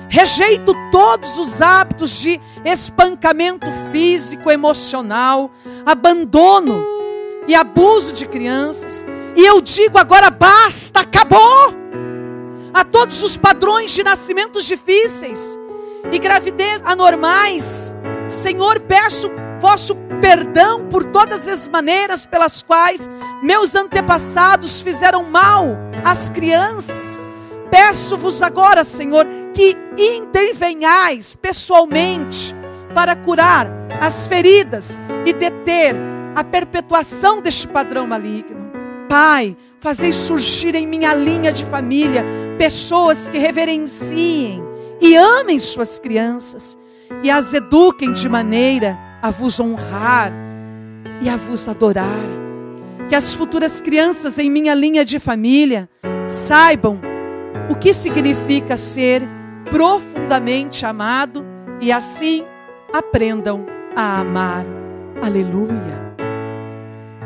Rejeito 0.08 0.72
todos 0.92 1.36
os 1.36 1.60
hábitos 1.60 2.20
de 2.20 2.40
espancamento 2.64 3.66
físico, 3.90 4.52
emocional, 4.52 5.50
abandono 5.84 6.80
e 7.48 7.56
abuso 7.56 8.12
de 8.12 8.24
crianças. 8.24 9.04
E 9.36 9.44
eu 9.44 9.60
digo 9.60 9.98
agora 9.98 10.30
basta, 10.30 11.00
acabou. 11.00 11.74
A 12.72 12.84
todos 12.84 13.20
os 13.24 13.36
padrões 13.36 13.90
de 13.90 14.04
nascimentos 14.04 14.64
difíceis 14.64 15.58
e 16.12 16.18
gravidez 16.18 16.82
anormais, 16.84 17.94
Senhor, 18.28 18.80
peço 18.80 19.30
vosso 19.58 19.94
perdão 20.20 20.86
por 20.86 21.04
todas 21.04 21.46
as 21.48 21.68
maneiras 21.68 22.26
pelas 22.26 22.62
quais 22.62 23.08
meus 23.42 23.74
antepassados 23.74 24.80
fizeram 24.80 25.22
mal 25.24 25.76
às 26.04 26.28
crianças 26.28 27.20
Peço-vos 27.70 28.42
agora, 28.42 28.82
Senhor, 28.82 29.24
que 29.54 29.76
intervenhais 29.96 31.36
pessoalmente 31.36 32.54
para 32.94 33.14
curar 33.14 33.68
as 34.00 34.26
feridas 34.26 35.00
e 35.24 35.32
deter 35.32 35.94
a 36.34 36.42
perpetuação 36.42 37.40
deste 37.40 37.68
padrão 37.68 38.06
maligno. 38.06 38.70
Pai, 39.08 39.56
fazei 39.78 40.12
surgir 40.12 40.74
em 40.74 40.86
minha 40.86 41.14
linha 41.14 41.52
de 41.52 41.64
família 41.64 42.24
pessoas 42.58 43.28
que 43.28 43.38
reverenciem 43.38 44.62
e 45.00 45.16
amem 45.16 45.58
suas 45.58 45.98
crianças 45.98 46.78
e 47.22 47.30
as 47.30 47.52
eduquem 47.54 48.12
de 48.12 48.28
maneira 48.28 48.98
a 49.22 49.30
vos 49.30 49.58
honrar 49.58 50.32
e 51.20 51.28
a 51.28 51.36
vos 51.36 51.68
adorar. 51.68 52.28
Que 53.08 53.16
as 53.16 53.34
futuras 53.34 53.80
crianças 53.80 54.38
em 54.38 54.50
minha 54.50 54.74
linha 54.74 55.04
de 55.04 55.18
família 55.18 55.88
saibam 56.26 57.00
o 57.68 57.74
que 57.74 57.92
significa 57.92 58.76
ser 58.76 59.22
profundamente 59.70 60.86
amado 60.86 61.44
e 61.80 61.90
assim 61.90 62.44
aprendam 62.92 63.66
a 63.96 64.20
amar. 64.20 64.64
Aleluia. 65.22 66.10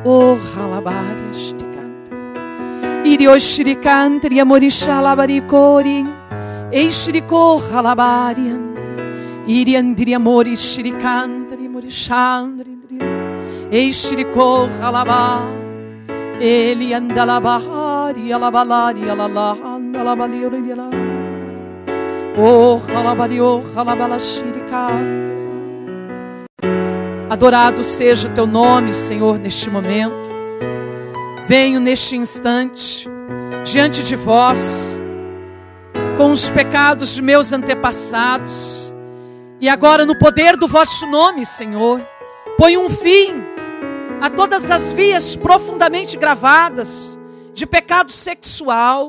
Oh, 0.04 0.36
halabarias 0.56 1.52
te 1.52 1.64
canta. 1.64 2.12
Irioshirikantri 3.04 4.40
amorishalabaricorin. 4.40 6.23
Eishiriko 6.72 7.60
halabarian. 7.70 8.74
Iriandri 9.46 10.14
amori 10.14 10.56
shirikantri 10.56 11.68
morishandri. 11.68 12.74
Eishiriko 13.70 14.68
halabar. 14.80 15.42
Ele 16.40 16.94
andalabahari 16.94 18.32
alabalari 18.32 19.08
alalaha. 19.10 19.74
Oh, 22.36 22.80
Adorado 27.30 27.84
seja 27.84 28.28
o 28.28 28.30
teu 28.32 28.46
nome, 28.46 28.92
Senhor, 28.92 29.38
neste 29.38 29.70
momento. 29.70 30.14
Venho 31.46 31.78
neste 31.78 32.16
instante 32.16 33.08
diante 33.64 34.02
de 34.02 34.16
vós 34.16 35.00
com 36.16 36.30
os 36.30 36.48
pecados 36.48 37.14
de 37.14 37.22
meus 37.22 37.52
antepassados. 37.52 38.92
E 39.60 39.68
agora, 39.68 40.04
no 40.04 40.18
poder 40.18 40.56
do 40.56 40.68
vosso 40.68 41.06
nome, 41.06 41.44
Senhor, 41.44 42.00
põe 42.56 42.76
um 42.76 42.88
fim 42.88 43.42
a 44.20 44.30
todas 44.30 44.70
as 44.70 44.92
vias 44.92 45.36
profundamente 45.36 46.16
gravadas 46.16 47.18
de 47.52 47.66
pecado 47.66 48.10
sexual, 48.10 49.08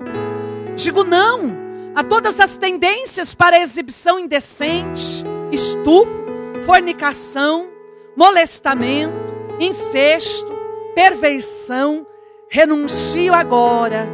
Digo 0.75 1.03
não 1.05 1.63
a 1.95 2.03
todas 2.03 2.41
as 2.41 2.57
tendências 2.57 3.33
para 3.33 3.61
exibição 3.61 4.19
indecente, 4.19 5.23
estupro, 5.49 6.61
fornicação, 6.63 7.69
molestamento, 8.17 9.33
incesto, 9.59 10.53
perversão. 10.93 12.05
Renuncio 12.49 13.33
agora, 13.33 14.07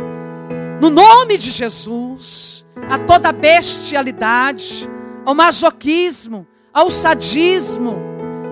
no 0.80 0.91
nome 0.91 1.38
de 1.38 1.49
Jesus, 1.49 2.51
a 2.89 2.98
toda 2.98 3.32
bestialidade, 3.32 4.89
ao 5.26 5.34
masoquismo, 5.36 6.48
ao 6.74 6.89
sadismo, 6.89 8.02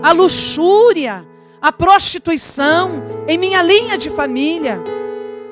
à 0.03 0.11
luxúria, 0.11 1.27
à 1.61 1.71
prostituição 1.71 3.03
em 3.27 3.37
minha 3.37 3.61
linha 3.61 3.97
de 3.97 4.09
família 4.09 4.81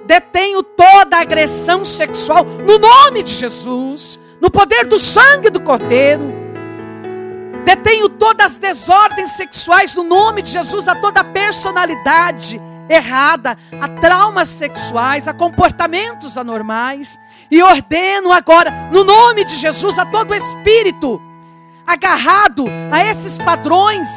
detenho 0.08 0.64
toda 0.64 1.18
agressão 1.18 1.84
sexual 1.84 2.46
no 2.46 2.80
nome 2.80 3.22
de 3.22 3.34
Jesus, 3.34 4.18
no 4.42 4.50
poder 4.50 4.88
do 4.88 4.98
sangue 4.98 5.50
do 5.50 5.62
Cordeiro. 5.62 6.34
Detenho 7.66 8.08
todas 8.08 8.54
as 8.54 8.58
desordens 8.58 9.32
sexuais 9.32 9.94
no 9.94 10.04
nome 10.04 10.42
de 10.42 10.52
Jesus, 10.52 10.88
a 10.88 10.96
toda 10.96 11.22
personalidade 11.22 12.62
errada, 12.90 13.58
a 13.82 13.88
traumas 14.00 14.48
sexuais, 14.48 15.28
a 15.28 15.34
comportamentos 15.34 16.38
anormais. 16.38 17.20
E 17.50 17.62
ordeno 17.62 18.32
agora, 18.32 18.90
no 18.92 19.04
nome 19.04 19.46
de 19.46 19.56
Jesus, 19.56 19.98
a 19.98 20.06
todo 20.06 20.36
espírito 20.36 21.22
agarrado 21.86 22.66
a 22.92 23.04
esses 23.04 23.38
padrões 23.38 24.10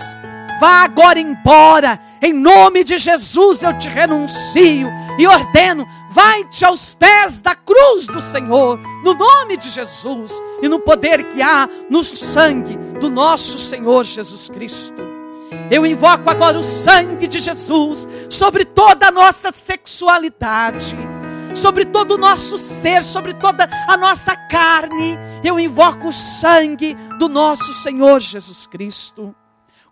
Vá 0.60 0.84
agora 0.84 1.18
embora. 1.18 1.98
Em 2.20 2.34
nome 2.34 2.84
de 2.84 2.98
Jesus 2.98 3.62
eu 3.62 3.76
te 3.78 3.88
renuncio 3.88 4.90
e 5.18 5.26
ordeno: 5.26 5.88
vai-te 6.10 6.66
aos 6.66 6.92
pés 6.92 7.40
da 7.40 7.54
cruz 7.54 8.06
do 8.06 8.20
Senhor, 8.20 8.78
no 9.02 9.14
nome 9.14 9.56
de 9.56 9.70
Jesus 9.70 10.40
e 10.60 10.68
no 10.68 10.78
poder 10.78 11.24
que 11.30 11.40
há 11.40 11.66
no 11.88 12.04
sangue 12.04 12.76
do 13.00 13.08
nosso 13.08 13.58
Senhor 13.58 14.04
Jesus 14.04 14.50
Cristo. 14.50 15.08
Eu 15.70 15.86
invoco 15.86 16.28
agora 16.28 16.58
o 16.58 16.62
sangue 16.62 17.26
de 17.26 17.38
Jesus 17.38 18.06
sobre 18.28 18.66
toda 18.66 19.08
a 19.08 19.10
nossa 19.10 19.50
sexualidade, 19.50 20.94
sobre 21.54 21.84
todo 21.84 22.12
o 22.12 22.18
nosso 22.18 22.56
ser, 22.56 23.02
sobre 23.02 23.34
toda 23.34 23.68
a 23.88 23.96
nossa 23.96 24.34
carne. 24.34 25.18
Eu 25.44 25.58
invoco 25.58 26.08
o 26.08 26.12
sangue 26.12 26.94
do 27.18 27.28
nosso 27.28 27.72
Senhor 27.74 28.20
Jesus 28.20 28.66
Cristo 28.66 29.34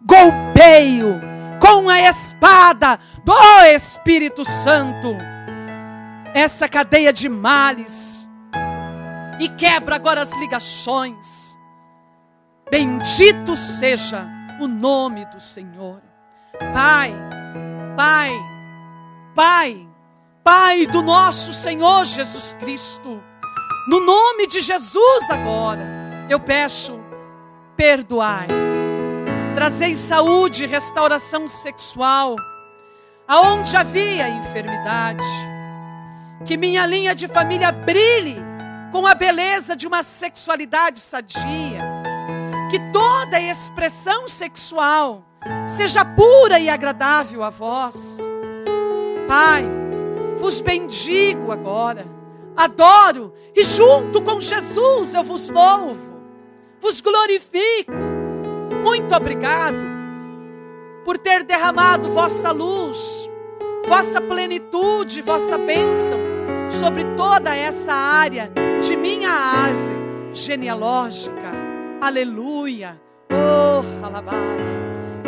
golpeio 0.01 1.21
com 1.61 1.89
a 1.89 2.01
espada 2.01 2.99
do 3.25 3.35
Espírito 3.75 4.45
Santo 4.45 5.17
essa 6.35 6.69
cadeia 6.69 7.13
de 7.13 7.29
males 7.29 8.29
e 9.41 9.49
quebra 9.49 9.97
agora 9.97 10.21
as 10.21 10.37
ligações. 10.37 11.57
Bendito 12.71 13.57
seja 13.57 14.27
o 14.61 14.69
nome 14.69 15.25
do 15.27 15.41
Senhor. 15.41 16.03
Pai, 16.73 17.13
Pai, 17.97 18.33
Pai, 19.35 19.88
Pai 20.51 20.87
do 20.87 21.03
nosso 21.03 21.53
Senhor 21.53 22.07
Jesus 22.07 22.57
Cristo, 22.59 23.23
no 23.87 24.01
nome 24.01 24.47
de 24.47 24.63
Jesus 24.63 25.29
agora, 25.29 25.87
eu 26.27 26.41
peço, 26.41 26.99
perdoai 27.77 28.49
Trazei 29.55 29.95
saúde 29.95 30.65
e 30.65 30.67
restauração 30.67 31.51
sexual, 31.51 32.35
aonde 33.29 33.77
havia 33.77 34.27
enfermidade. 34.27 35.23
Que 36.47 36.57
minha 36.57 36.87
linha 36.87 37.15
de 37.15 37.29
família 37.29 37.71
brilhe 37.71 38.39
com 38.91 39.07
a 39.07 39.15
beleza 39.15 39.77
de 39.77 39.87
uma 39.87 40.03
sexualidade 40.03 40.99
sadia. 40.99 41.83
Que 42.71 42.79
toda 42.91 43.39
expressão 43.39 44.27
sexual 44.27 45.27
seja 45.67 46.07
pura 46.07 46.59
e 46.59 46.71
agradável 46.71 47.43
a 47.45 47.51
vós. 47.51 48.27
Pai, 49.27 49.88
vos 50.39 50.61
bendigo 50.61 51.53
agora, 51.53 52.07
adoro 52.57 53.33
e 53.55 53.63
junto 53.65 54.23
com 54.23 54.41
Jesus 54.41 55.15
eu 55.15 55.23
vos 55.23 55.49
louvo, 55.49 56.15
vos 56.81 57.01
glorifico 57.01 57.93
muito 58.83 59.15
obrigado 59.15 59.77
por 61.05 61.19
ter 61.19 61.43
derramado 61.43 62.11
vossa 62.11 62.51
luz, 62.53 63.29
vossa 63.87 64.21
plenitude, 64.21 65.21
vossa 65.21 65.59
bênção 65.59 66.19
sobre 66.71 67.05
toda 67.17 67.55
essa 67.57 67.93
área 67.93 68.51
de 68.83 68.97
minha 68.97 69.31
árvore 69.31 69.99
genealógica. 70.33 71.53
Aleluia. 72.01 73.01
Oh, 73.31 74.05
alabara. 74.05 74.39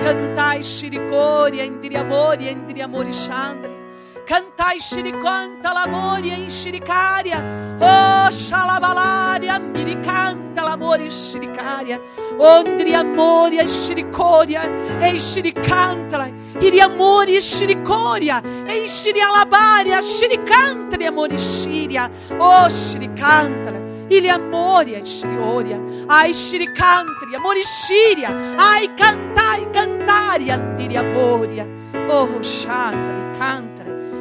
Cantai 0.02 0.62
shirikoria, 0.62 1.64
indiriamoria, 1.64 2.52
indiriamorixandre. 2.52 3.79
Cantai 4.26 4.78
xiricanta 4.80 5.72
lamoria 5.72 6.34
em 6.34 6.48
xiricária. 6.48 7.38
Oh, 7.80 8.30
xalabalaria, 8.30 9.58
miricanta 9.58 10.62
lamore 10.62 11.10
xiricária. 11.10 12.00
Ondri 12.38 12.94
amoria 12.94 13.66
xiricória, 13.66 14.62
ei 15.00 15.18
xiricanta. 15.18 16.30
Iri 16.60 16.80
amore 16.80 17.40
xiricória, 17.40 18.42
ei 18.66 18.88
xirialabaria, 18.88 20.02
xiricanta 20.02 20.96
amore 21.06 21.38
xiria. 21.38 22.10
Oh, 22.38 22.68
xiricanta. 22.70 23.72
Ele 24.10 24.28
amoria, 24.28 25.04
xirioria. 25.04 25.80
Ai, 26.08 26.34
xiricantria, 26.34 27.38
morixíria. 27.38 28.30
Ai, 28.58 28.88
cantai, 28.96 29.66
cantaria, 29.70 30.56
andiria 30.56 31.00
amoria. 31.00 31.68
Oh, 32.10 32.40
chandra, 32.42 33.38
cantra. 33.38 33.69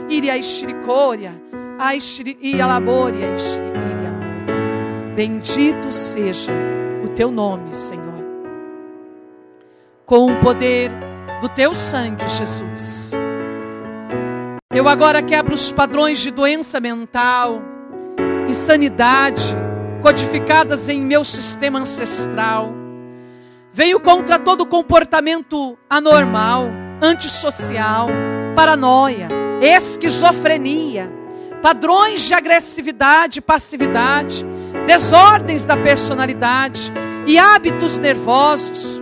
Iria 0.10 0.42
xiricoria. 0.42 1.32
Ai, 1.78 2.02
xiri, 2.02 2.60
alaboria, 2.62 3.38
xiriria. 3.38 3.80
Bendito 5.16 5.92
seja 5.92 6.52
o 7.04 7.10
teu 7.10 7.32
nome, 7.32 7.72
Senhor. 7.72 8.26
Com 10.06 10.32
o 10.32 10.40
poder 10.40 10.92
do 11.42 11.48
teu 11.48 11.74
sangue, 11.76 12.28
Jesus. 12.28 13.12
Eu 14.74 14.88
agora 14.88 15.22
quebro 15.22 15.54
os 15.54 15.72
padrões 15.72 16.20
de 16.20 16.32
doença 16.32 16.80
mental, 16.80 17.62
insanidade, 18.48 19.56
codificadas 20.02 20.90
em 20.90 21.02
meu 21.02 21.24
sistema 21.24 21.80
ancestral. 21.80 22.74
Venho 23.72 24.00
contra 24.00 24.40
todo 24.40 24.66
comportamento 24.66 25.78
anormal, 25.90 26.66
antissocial, 27.02 28.10
paranoia, 28.56 29.39
esquizofrenia, 29.62 31.12
padrões 31.62 32.22
de 32.22 32.34
agressividade, 32.34 33.42
passividade, 33.42 34.46
desordens 34.86 35.66
da 35.66 35.76
personalidade 35.76 36.92
e 37.28 37.38
hábitos 37.38 38.00
nervosos. 38.00 39.02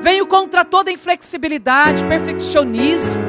Venho 0.00 0.26
contra 0.26 0.64
toda 0.64 0.92
inflexibilidade, 0.92 2.04
perfeccionismo, 2.04 3.22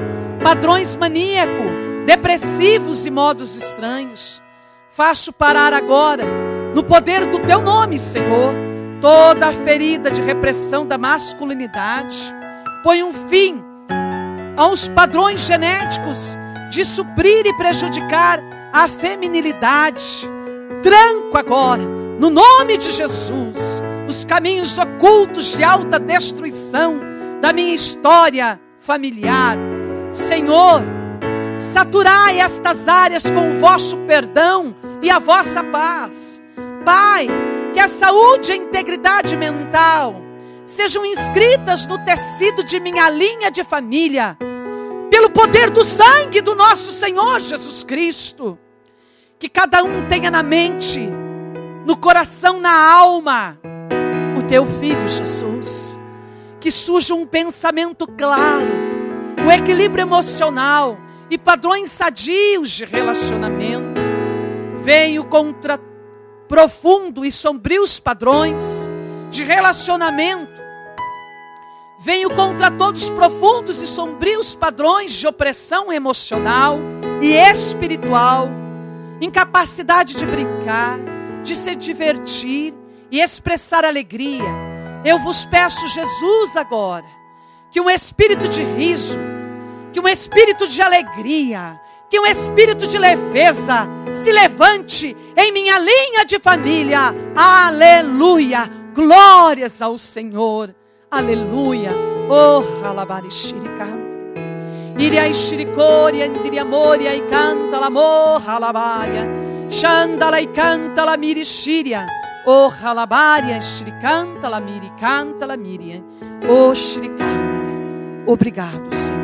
padrões 0.44 0.96
maníaco, 0.96 1.64
depressivos 2.06 3.06
e 3.06 3.10
modos 3.10 3.56
estranhos. 3.56 4.42
Faço 4.90 5.32
parar 5.32 5.74
agora, 5.74 6.26
no 6.76 6.84
poder 6.84 7.26
do 7.28 7.40
teu 7.40 7.62
nome, 7.62 7.98
Senhor, 7.98 8.54
toda 9.00 9.48
a 9.48 9.54
ferida 9.54 10.12
de 10.12 10.22
repressão 10.22 10.86
da 10.86 10.98
masculinidade. 10.98 12.34
Põe 12.84 13.04
um 13.04 13.12
fim 13.12 13.64
aos 14.58 14.90
padrões 14.90 15.46
genéticos 15.46 16.38
de 16.70 16.84
suprir 16.84 17.46
e 17.46 17.54
prejudicar 17.54 18.40
a 18.74 18.88
feminilidade. 18.88 20.28
Tranco 20.82 21.38
agora, 21.38 21.84
no 22.20 22.30
nome 22.30 22.78
de 22.78 22.92
Jesus, 22.92 23.82
os 24.08 24.24
caminhos 24.24 24.78
ocultos 24.78 25.56
de 25.56 25.64
alta 25.64 26.00
destruição 26.00 27.00
da 27.42 27.52
minha 27.54 27.74
história 27.74 28.60
familiar 28.78 29.58
Senhor, 30.12 30.84
saturai 31.60 32.40
estas 32.40 32.88
áreas 32.88 33.30
com 33.30 33.50
o 33.50 33.60
vosso 33.60 33.98
perdão 34.08 34.76
e 35.02 35.10
a 35.10 35.20
vossa 35.20 35.64
paz. 35.64 36.42
Pai, 36.86 37.28
que 37.74 37.80
a 37.80 37.88
saúde 37.88 38.52
e 38.52 38.54
a 38.54 38.58
integridade 38.58 39.36
mental 39.36 40.16
sejam 40.66 41.06
inscritas 41.06 41.86
no 41.86 41.98
tecido 42.00 42.64
de 42.64 42.80
minha 42.80 43.10
linha 43.10 43.52
de 43.52 43.64
família, 43.64 44.38
pelo 45.10 45.30
poder 45.30 45.70
do 45.70 45.84
sangue 45.84 46.42
do 46.42 46.56
nosso 46.56 46.92
Senhor 46.92 47.40
Jesus 47.40 47.84
Cristo. 47.84 48.58
Que 49.40 49.48
cada 49.48 49.84
um 49.84 50.08
tenha 50.08 50.32
na 50.32 50.42
mente, 50.42 51.08
no 51.86 51.96
coração, 51.96 52.60
na 52.60 52.94
alma, 52.94 53.60
o 54.38 54.42
teu 54.44 54.66
filho 54.66 55.08
Jesus. 55.08 56.00
Que 56.60 56.72
surja 56.72 57.14
um 57.14 57.26
pensamento 57.26 58.08
claro 58.08 58.88
o 59.46 59.52
equilíbrio 59.52 60.02
emocional 60.02 60.98
e 61.30 61.38
padrões 61.38 61.92
sadios 61.92 62.72
de 62.72 62.86
relacionamento. 62.86 64.02
Venho 64.80 65.24
contra 65.26 65.80
profundo 66.48 67.26
e 67.26 67.32
sombrios 67.32 68.00
padrões 68.00 68.90
de 69.30 69.44
relacionamento. 69.44 70.57
Venho 72.00 72.30
contra 72.30 72.70
todos 72.70 73.04
os 73.04 73.10
profundos 73.10 73.82
e 73.82 73.88
sombrios 73.88 74.54
padrões 74.54 75.14
de 75.14 75.26
opressão 75.26 75.92
emocional 75.92 76.80
e 77.22 77.34
espiritual, 77.34 78.50
incapacidade 79.20 80.14
de 80.14 80.24
brincar, 80.24 81.00
de 81.44 81.56
se 81.56 81.74
divertir 81.74 82.72
e 83.10 83.20
expressar 83.20 83.84
alegria. 83.84 84.46
Eu 85.04 85.18
vos 85.18 85.44
peço, 85.46 85.88
Jesus, 85.88 86.56
agora, 86.56 87.06
que 87.72 87.82
um 87.82 87.90
espírito 87.90 88.48
de 88.48 88.62
riso, 88.62 89.20
que 89.92 90.00
um 90.00 90.08
espírito 90.08 90.68
de 90.68 90.80
alegria, 90.84 91.82
que 92.12 92.20
um 92.20 92.28
espírito 92.28 92.86
de 92.86 93.00
leveza 93.00 93.88
se 94.14 94.32
levante 94.32 95.18
em 95.36 95.52
minha 95.52 95.80
linha 95.80 96.24
de 96.26 96.38
família. 96.38 97.14
Aleluia! 97.36 98.70
Glórias 98.94 99.82
ao 99.82 99.98
Senhor. 99.98 100.76
Aleluia. 101.10 101.92
Oh, 102.30 102.64
alabarishiricanta. 102.84 104.08
Iria 104.98 105.28
ishirikoria, 105.28 106.26
indiriamoria 106.26 107.16
e 107.16 107.22
canta 107.28 107.80
la 107.80 107.90
morra 107.90 108.56
alabaria. 108.56 109.26
Xandala 109.70 110.42
e 110.42 110.48
canta 110.48 111.06
la 111.06 111.16
mirishiria. 111.16 112.06
Oh, 112.46 112.72
alabaria, 112.84 113.60
shiricanta 113.62 114.50
la 114.50 114.60
miricanta 114.60 115.46
la 115.46 115.56
miria. 115.56 116.04
Oh, 116.50 116.74
shiricanta. 116.76 117.62
Obrigado, 118.26 118.94
Senhor. 118.94 119.18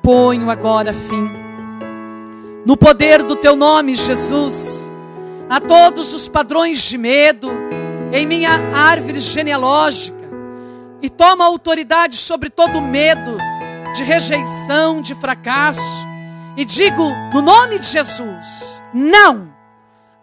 Ponho 0.00 0.50
agora 0.50 0.92
fim, 0.92 1.30
no 2.64 2.76
poder 2.76 3.22
do 3.22 3.36
Teu 3.36 3.54
nome, 3.54 3.94
Jesus, 3.94 4.90
a 5.48 5.60
todos 5.60 6.12
os 6.12 6.28
padrões 6.28 6.82
de 6.82 6.98
medo 6.98 7.52
em 8.12 8.26
minha 8.26 8.50
árvore 8.74 9.18
genealógica 9.20 10.22
e 11.00 11.08
toma 11.08 11.44
autoridade 11.44 12.16
sobre 12.16 12.50
todo 12.50 12.80
medo 12.80 13.36
de 13.94 14.04
rejeição, 14.04 15.00
de 15.00 15.14
fracasso. 15.14 16.06
E 16.56 16.64
digo, 16.64 17.10
no 17.32 17.40
nome 17.40 17.78
de 17.78 17.86
Jesus, 17.86 18.82
não 18.92 19.52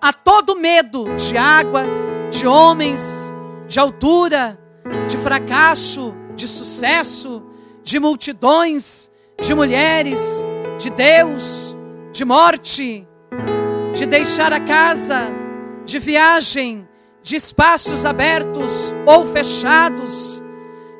a 0.01 0.13
todo 0.13 0.55
medo 0.55 1.15
de 1.15 1.37
água, 1.37 1.83
de 2.29 2.47
homens, 2.47 3.33
de 3.67 3.79
altura, 3.79 4.57
de 5.07 5.17
fracasso, 5.17 6.15
de 6.35 6.47
sucesso, 6.47 7.43
de 7.83 7.99
multidões, 7.99 9.09
de 9.41 9.53
mulheres, 9.53 10.43
de 10.77 10.89
Deus, 10.89 11.77
de 12.11 12.23
morte, 12.23 13.07
de 13.93 14.05
deixar 14.05 14.53
a 14.53 14.59
casa, 14.59 15.27
de 15.85 15.99
viagem, 15.99 16.87
de 17.29 17.35
espaços 17.35 18.07
abertos 18.07 18.91
ou 19.05 19.23
fechados, 19.27 20.41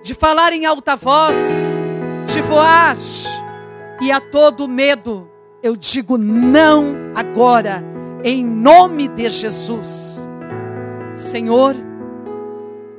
de 0.04 0.14
falar 0.14 0.54
em 0.54 0.64
alta 0.64 0.96
voz, 0.96 1.36
de 2.28 2.40
voar, 2.40 2.96
e 4.00 4.12
a 4.12 4.22
todo 4.22 4.68
medo 4.68 5.28
eu 5.64 5.76
digo 5.76 6.20
não 6.20 6.96
agora, 7.16 7.84
em 8.24 8.46
nome 8.46 9.08
de 9.08 9.28
Jesus. 9.28 10.30
Senhor, 11.16 11.76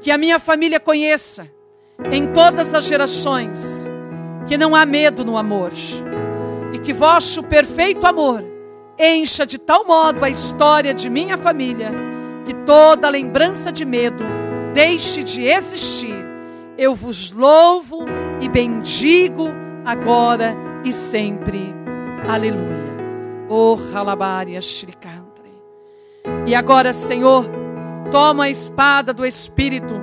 que 0.01 0.11
a 0.11 0.19
minha 0.19 0.41
família 0.41 0.81
conheça 0.81 1.49
em 2.11 2.27
todas 2.33 2.75
as 2.75 2.83
gerações 2.83 3.89
que 4.49 4.59
não 4.59 4.75
há 4.75 4.85
medo 4.85 5.25
no 5.25 5.39
amor 5.39 5.71
e 6.73 6.81
que 6.81 6.93
vosso 6.93 7.45
perfeito 7.45 8.09
amor 8.09 8.45
encha 8.99 9.47
de 9.47 9.57
tal 9.57 9.85
modo 9.85 10.25
a 10.25 10.29
história 10.29 10.93
de 10.93 11.09
minha 11.09 11.39
família 11.39 12.10
que 12.45 12.55
toda 12.55 13.09
lembrança 13.09 13.71
de 13.71 13.85
medo 13.85 14.25
deixe 14.73 15.23
de 15.23 15.47
existir. 15.47 16.25
Eu 16.77 16.95
vos 16.95 17.31
louvo 17.33 18.07
e 18.41 18.49
bendigo 18.49 19.49
agora 19.85 20.57
e 20.85 20.93
sempre. 20.93 21.75
Aleluia. 22.29 22.91
Oh, 23.49 23.77
Halabaria 23.95 24.61
Shrikantre. 24.61 25.51
E 26.47 26.55
agora, 26.55 26.93
Senhor, 26.93 27.47
toma 28.11 28.45
a 28.45 28.51
espada 28.51 29.13
do 29.13 29.27
Espírito 29.27 30.01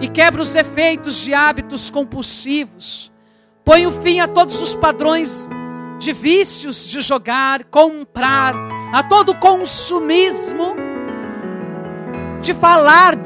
e 0.00 0.08
quebra 0.08 0.40
os 0.40 0.54
efeitos 0.54 1.16
de 1.16 1.34
hábitos 1.34 1.90
compulsivos. 1.90 3.12
Põe 3.64 3.86
o 3.86 3.90
fim 3.90 4.20
a 4.20 4.26
todos 4.26 4.62
os 4.62 4.74
padrões 4.74 5.48
de 5.98 6.12
vícios 6.12 6.86
de 6.86 7.00
jogar, 7.00 7.64
comprar, 7.64 8.54
a 8.92 9.02
todo 9.02 9.34
consumismo, 9.34 10.74
de 12.40 12.54
falar, 12.54 13.16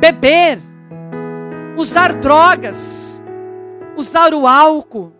beber, 0.00 0.58
usar 1.76 2.14
drogas, 2.14 3.22
usar 3.96 4.34
o 4.34 4.46
álcool. 4.46 5.12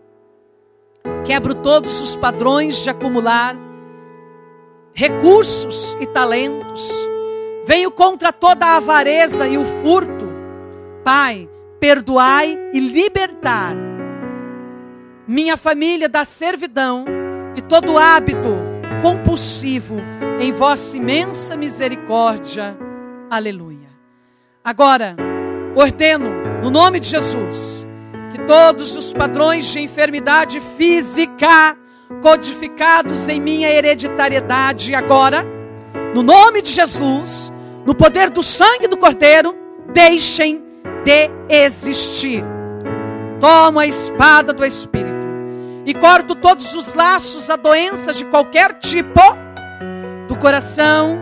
Quebro 1.25 1.55
todos 1.55 2.01
os 2.01 2.15
padrões 2.15 2.83
de 2.83 2.89
acumular 2.89 3.55
recursos 4.93 5.95
e 5.99 6.05
talentos. 6.07 6.91
Venho 7.65 7.91
contra 7.91 8.31
toda 8.31 8.65
a 8.65 8.77
avareza 8.77 9.47
e 9.47 9.57
o 9.57 9.65
furto 9.65 10.27
Pai, 11.03 11.49
perdoai 11.79 12.57
e 12.73 12.79
libertar 12.81 13.73
minha 15.27 15.57
família 15.57 16.07
da 16.07 16.23
servidão 16.23 17.05
e 17.55 17.61
todo 17.61 17.97
hábito 17.97 18.49
compulsivo 19.01 19.97
em 20.39 20.51
vossa 20.51 20.95
imensa 20.95 21.57
misericórdia. 21.57 22.77
Aleluia. 23.29 23.89
Agora, 24.63 25.15
ordeno, 25.75 26.29
no 26.63 26.69
nome 26.69 26.97
de 26.97 27.09
Jesus, 27.09 27.85
que 28.31 28.39
todos 28.43 28.95
os 28.95 29.11
padrões 29.11 29.65
de 29.67 29.81
enfermidade 29.81 30.61
física 30.61 31.77
codificados 32.21 33.27
em 33.27 33.41
minha 33.41 33.69
hereditariedade 33.69 34.95
agora, 34.95 35.45
no 36.15 36.23
nome 36.23 36.61
de 36.61 36.71
Jesus, 36.71 37.51
no 37.85 37.93
poder 37.93 38.29
do 38.29 38.41
sangue 38.41 38.87
do 38.87 38.95
Cordeiro, 38.95 39.53
deixem 39.93 40.63
de 41.03 41.29
existir. 41.49 42.45
Tomo 43.41 43.79
a 43.79 43.85
espada 43.85 44.53
do 44.53 44.65
Espírito 44.65 45.27
e 45.85 45.93
corto 45.93 46.33
todos 46.33 46.73
os 46.73 46.93
laços 46.93 47.49
a 47.49 47.57
doenças 47.57 48.17
de 48.17 48.23
qualquer 48.25 48.73
tipo 48.79 49.21
do 50.29 50.37
coração, 50.39 51.19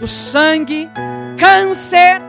do 0.00 0.06
sangue, 0.08 0.90
câncer, 1.38 2.20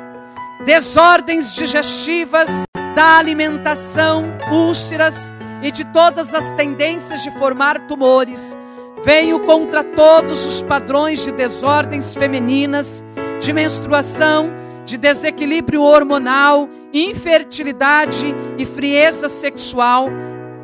desordens 0.65 1.55
digestivas, 1.55 2.65
da 2.95 3.17
alimentação, 3.17 4.23
úlceras 4.51 5.31
e 5.61 5.69
de 5.69 5.83
todas 5.85 6.33
as 6.33 6.51
tendências 6.53 7.21
de 7.21 7.31
formar 7.31 7.87
tumores. 7.87 8.57
Venho 9.03 9.41
contra 9.41 9.83
todos 9.83 10.45
os 10.45 10.61
padrões 10.61 11.23
de 11.23 11.31
desordens 11.31 12.15
femininas, 12.15 13.03
de 13.41 13.51
menstruação, 13.51 14.51
de 14.85 14.97
desequilíbrio 14.97 15.81
hormonal, 15.81 16.69
infertilidade 16.93 18.33
e 18.57 18.65
frieza 18.65 19.27
sexual. 19.27 20.07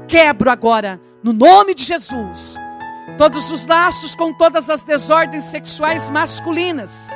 Quebro 0.08 0.50
agora, 0.50 1.00
no 1.22 1.34
nome 1.34 1.74
de 1.74 1.84
Jesus, 1.84 2.56
todos 3.18 3.52
os 3.52 3.68
laços 3.68 4.16
com 4.16 4.34
todas 4.34 4.70
as 4.70 4.84
desordens 4.84 5.44
sexuais 5.46 6.10
masculinas, 6.10 7.10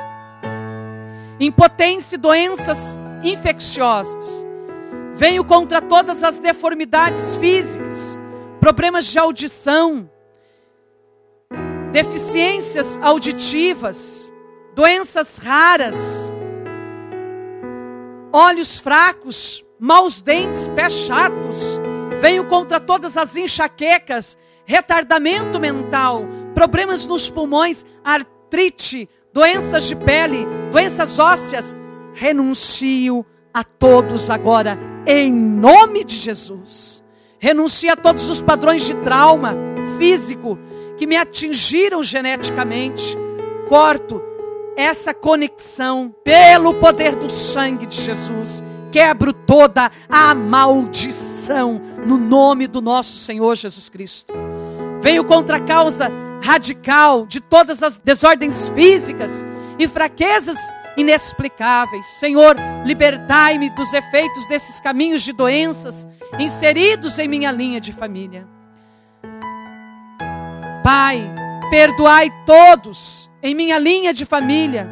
impotência 1.38 2.16
e 2.16 2.18
doenças 2.18 2.98
infecciosas. 3.22 4.44
Venho 5.14 5.44
contra 5.44 5.80
todas 5.80 6.22
as 6.22 6.38
deformidades 6.38 7.36
físicas, 7.36 8.18
problemas 8.60 9.06
de 9.06 9.18
audição, 9.18 10.10
deficiências 11.92 13.00
auditivas, 13.02 14.30
doenças 14.74 15.38
raras, 15.38 16.32
olhos 18.32 18.78
fracos, 18.78 19.64
maus 19.78 20.20
dentes, 20.20 20.68
pés 20.68 20.92
chatos. 20.92 21.80
Venho 22.20 22.46
contra 22.46 22.78
todas 22.78 23.16
as 23.16 23.36
enxaquecas, 23.36 24.36
retardamento 24.66 25.58
mental, 25.58 26.26
problemas 26.54 27.06
nos 27.06 27.30
pulmões, 27.30 27.86
artrite, 28.04 29.08
doenças 29.36 29.86
de 29.86 29.94
pele, 29.94 30.46
doenças 30.72 31.18
ósseas. 31.18 31.76
Renuncio 32.14 33.22
a 33.52 33.62
todos 33.62 34.30
agora, 34.30 34.78
em 35.06 35.30
nome 35.30 36.04
de 36.04 36.16
Jesus. 36.16 37.04
Renuncio 37.38 37.92
a 37.92 37.96
todos 37.96 38.30
os 38.30 38.40
padrões 38.40 38.86
de 38.86 38.94
trauma 38.94 39.54
físico 39.98 40.58
que 40.96 41.06
me 41.06 41.18
atingiram 41.18 42.02
geneticamente. 42.02 43.14
Corto 43.68 44.22
essa 44.74 45.12
conexão 45.12 46.14
pelo 46.24 46.72
poder 46.72 47.14
do 47.14 47.28
sangue 47.28 47.84
de 47.84 48.00
Jesus. 48.00 48.64
Quebro 48.90 49.34
toda 49.34 49.90
a 50.08 50.34
maldição 50.34 51.78
no 52.06 52.16
nome 52.16 52.66
do 52.66 52.80
nosso 52.80 53.18
Senhor 53.18 53.54
Jesus 53.54 53.90
Cristo. 53.90 54.32
Venho 55.02 55.26
contra 55.26 55.58
a 55.58 55.60
causa 55.60 56.10
radical 56.42 57.26
de 57.26 57.40
todas 57.40 57.82
as 57.82 57.98
desordens 57.98 58.68
físicas 58.68 59.44
e 59.78 59.86
fraquezas 59.88 60.58
inexplicáveis. 60.96 62.06
Senhor, 62.06 62.56
libertai-me 62.84 63.70
dos 63.70 63.92
efeitos 63.92 64.46
desses 64.48 64.80
caminhos 64.80 65.22
de 65.22 65.32
doenças 65.32 66.08
inseridos 66.38 67.18
em 67.18 67.28
minha 67.28 67.52
linha 67.52 67.80
de 67.80 67.92
família. 67.92 68.46
Pai, 70.82 71.28
perdoai 71.70 72.32
todos 72.44 73.30
em 73.42 73.54
minha 73.54 73.78
linha 73.78 74.12
de 74.12 74.24
família, 74.24 74.88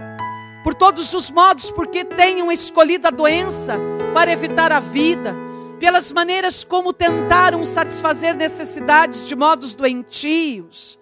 por 0.62 0.74
todos 0.74 1.12
os 1.14 1.30
modos, 1.30 1.70
porque 1.70 2.04
tenham 2.04 2.50
escolhido 2.50 3.06
a 3.06 3.10
doença 3.10 3.78
para 4.12 4.32
evitar 4.32 4.72
a 4.72 4.80
vida, 4.80 5.34
pelas 5.78 6.10
maneiras 6.12 6.64
como 6.64 6.92
tentaram 6.92 7.64
satisfazer 7.64 8.34
necessidades 8.34 9.28
de 9.28 9.34
modos 9.34 9.74
doentios, 9.74 10.98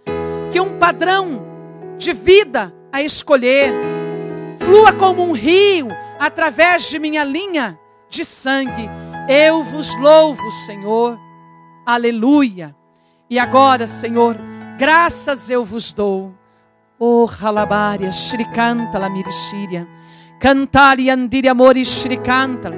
que 0.52 0.60
um 0.60 0.78
padrão 0.78 1.42
de 1.96 2.12
vida 2.12 2.72
a 2.92 3.02
escolher 3.02 3.72
flua 4.58 4.92
como 4.92 5.22
um 5.22 5.32
rio 5.32 5.88
através 6.20 6.88
de 6.90 6.98
minha 6.98 7.24
linha 7.24 7.78
de 8.10 8.24
sangue. 8.24 8.88
Eu 9.28 9.64
vos 9.64 9.98
louvo, 9.98 10.50
Senhor. 10.66 11.18
Aleluia. 11.86 12.76
E 13.30 13.38
agora, 13.38 13.86
Senhor, 13.86 14.36
graças 14.78 15.48
eu 15.48 15.64
vos 15.64 15.92
dou 15.92 16.34
Oh, 17.04 17.28
halabaria, 17.42 18.12
shrikantala 18.12 19.08
mirishiria. 19.08 19.88
Cantali 20.38 21.10
andiri 21.10 21.48
amori 21.48 21.84
shrikantala. 21.84 22.76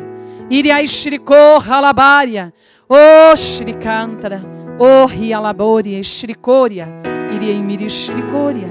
Iria 0.48 0.86
shriko 0.86 1.58
halabaria. 1.58 2.50
Oh, 2.88 3.36
shrikantala. 3.36 4.40
Oh, 4.78 5.06
hialabori, 5.06 6.02
shrikoria. 6.02 7.13
Iria 7.34 7.60
miri 7.60 7.90
shrikoria. 7.90 8.68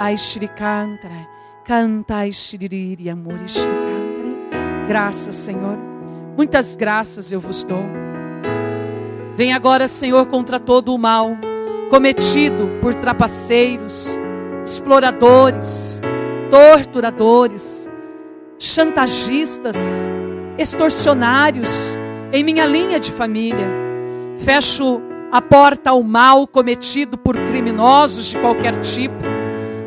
Ai 0.00 0.16
shrikantala. 0.16 1.28
Cantai 1.64 2.32
shiriri 2.32 3.10
amori 3.10 3.48
shrikantala. 3.48 4.86
Graças, 4.88 5.34
Senhor. 5.34 5.78
Muitas 6.36 6.76
graças 6.76 7.32
eu 7.32 7.40
vos 7.40 7.64
dou. 7.64 7.84
Vem 9.34 9.52
agora, 9.52 9.86
Senhor, 9.86 10.26
contra 10.26 10.58
todo 10.58 10.94
o 10.94 10.98
mal 10.98 11.36
cometido 11.90 12.68
por 12.80 12.94
trapaceiros, 12.94 14.16
exploradores, 14.64 16.00
torturadores, 16.50 17.88
chantagistas, 18.58 19.76
extorsionários 20.58 21.96
em 22.32 22.42
minha 22.42 22.66
linha 22.66 22.98
de 22.98 23.12
família. 23.12 23.68
Fecho 24.38 25.02
a 25.30 25.40
porta 25.40 25.90
ao 25.90 26.02
mal 26.02 26.46
cometido 26.46 27.16
por 27.18 27.36
criminosos 27.36 28.26
de 28.26 28.38
qualquer 28.38 28.80
tipo. 28.80 29.24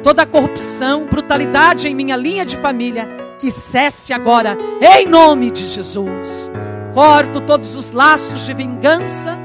Toda 0.04 0.25
corrupção, 0.25 1.08
brutalidade 1.08 1.88
em 1.88 1.95
minha 1.95 2.15
linha 2.15 2.45
de 2.45 2.58
família, 2.58 3.08
que 3.39 3.52
cesse 3.52 4.13
agora, 4.13 4.58
em 4.82 5.08
nome 5.08 5.52
de 5.52 5.65
Jesus. 5.65 6.52
Corto 6.93 7.41
todos 7.41 7.75
os 7.75 7.91
laços 7.91 8.45
de 8.45 8.54
vingança, 8.54 9.38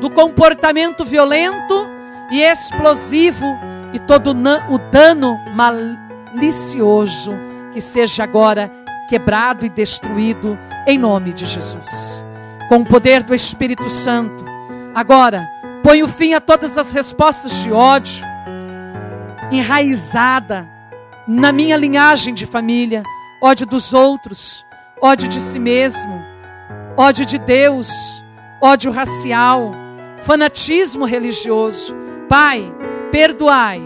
do 0.00 0.10
comportamento 0.10 1.04
violento 1.04 1.88
e 2.30 2.42
explosivo 2.42 3.46
e 3.92 3.98
todo 3.98 4.30
o 4.30 4.78
dano 4.90 5.38
malicioso 5.54 7.32
que 7.72 7.80
seja 7.80 8.24
agora 8.24 8.70
quebrado 9.08 9.64
e 9.64 9.68
destruído 9.68 10.58
em 10.86 10.98
nome 10.98 11.32
de 11.32 11.46
Jesus. 11.46 12.24
Com 12.68 12.78
o 12.78 12.86
poder 12.86 13.22
do 13.22 13.34
Espírito 13.34 13.88
Santo, 13.88 14.44
agora 14.96 15.46
ponho 15.82 16.08
fim 16.08 16.32
a 16.32 16.40
todas 16.40 16.78
as 16.78 16.90
respostas 16.90 17.62
de 17.62 17.70
ódio 17.70 18.24
enraizada 19.52 20.66
na 21.28 21.52
minha 21.52 21.76
linhagem 21.76 22.32
de 22.32 22.46
família, 22.46 23.02
ódio 23.42 23.66
dos 23.66 23.92
outros, 23.92 24.64
ódio 25.02 25.28
de 25.28 25.38
si 25.38 25.58
mesmo, 25.58 26.24
ódio 26.96 27.26
de 27.26 27.38
Deus, 27.38 27.90
ódio 28.60 28.90
racial, 28.90 29.72
fanatismo 30.22 31.04
religioso. 31.04 31.94
Pai, 32.26 32.72
perdoai, 33.12 33.82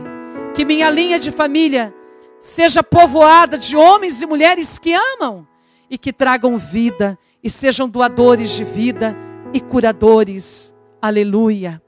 que 0.55 0.64
minha 0.64 0.88
linha 0.90 1.18
de 1.18 1.33
família 1.33 1.92
seja 2.38 2.83
povoada 2.85 3.59
de 3.59 3.77
homens 3.77 4.23
e 4.23 4.27
mulheres 4.27 4.79
que 4.79 4.94
amam 4.94 5.46
e 5.90 5.99
que 5.99 6.12
tragam 6.12 6.57
vida 6.57 7.18
e 7.42 7.51
sejam 7.51 7.88
doadores 7.88 8.51
de 8.51 8.62
vida 8.62 9.16
e 9.53 9.61
curadores. 9.61 10.75
Aleluia. 11.02 11.82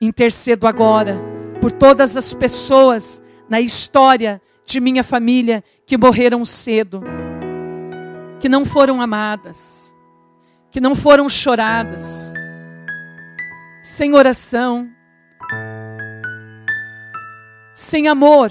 Intercedo 0.00 0.66
agora 0.66 1.20
por 1.60 1.70
todas 1.70 2.16
as 2.16 2.32
pessoas 2.32 3.22
na 3.48 3.60
história 3.60 4.40
de 4.64 4.80
minha 4.80 5.04
família 5.04 5.62
que 5.84 5.98
morreram 5.98 6.42
cedo, 6.44 7.02
que 8.40 8.48
não 8.48 8.64
foram 8.64 9.02
amadas, 9.02 9.94
que 10.70 10.80
não 10.80 10.94
foram 10.94 11.28
choradas, 11.28 12.32
sem 13.82 14.14
oração, 14.14 14.88
sem 17.74 18.08
amor, 18.08 18.50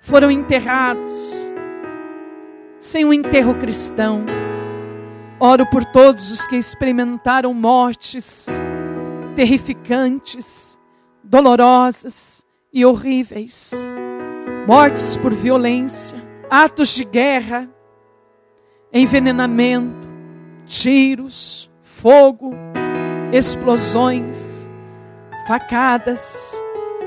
foram 0.00 0.30
enterrados, 0.30 1.50
sem 2.78 3.04
um 3.04 3.12
enterro 3.12 3.56
cristão. 3.56 4.24
Oro 5.40 5.66
por 5.66 5.84
todos 5.84 6.30
os 6.30 6.46
que 6.46 6.56
experimentaram 6.56 7.52
mortes 7.54 8.60
terrificantes, 9.38 10.76
dolorosas 11.22 12.44
e 12.72 12.84
horríveis. 12.84 13.72
mortes 14.66 15.16
por 15.16 15.32
violência, 15.32 16.18
atos 16.50 16.88
de 16.88 17.04
guerra, 17.04 17.70
envenenamento, 18.92 20.08
tiros, 20.66 21.70
fogo, 21.80 22.50
explosões, 23.32 24.68
facadas, 25.46 26.60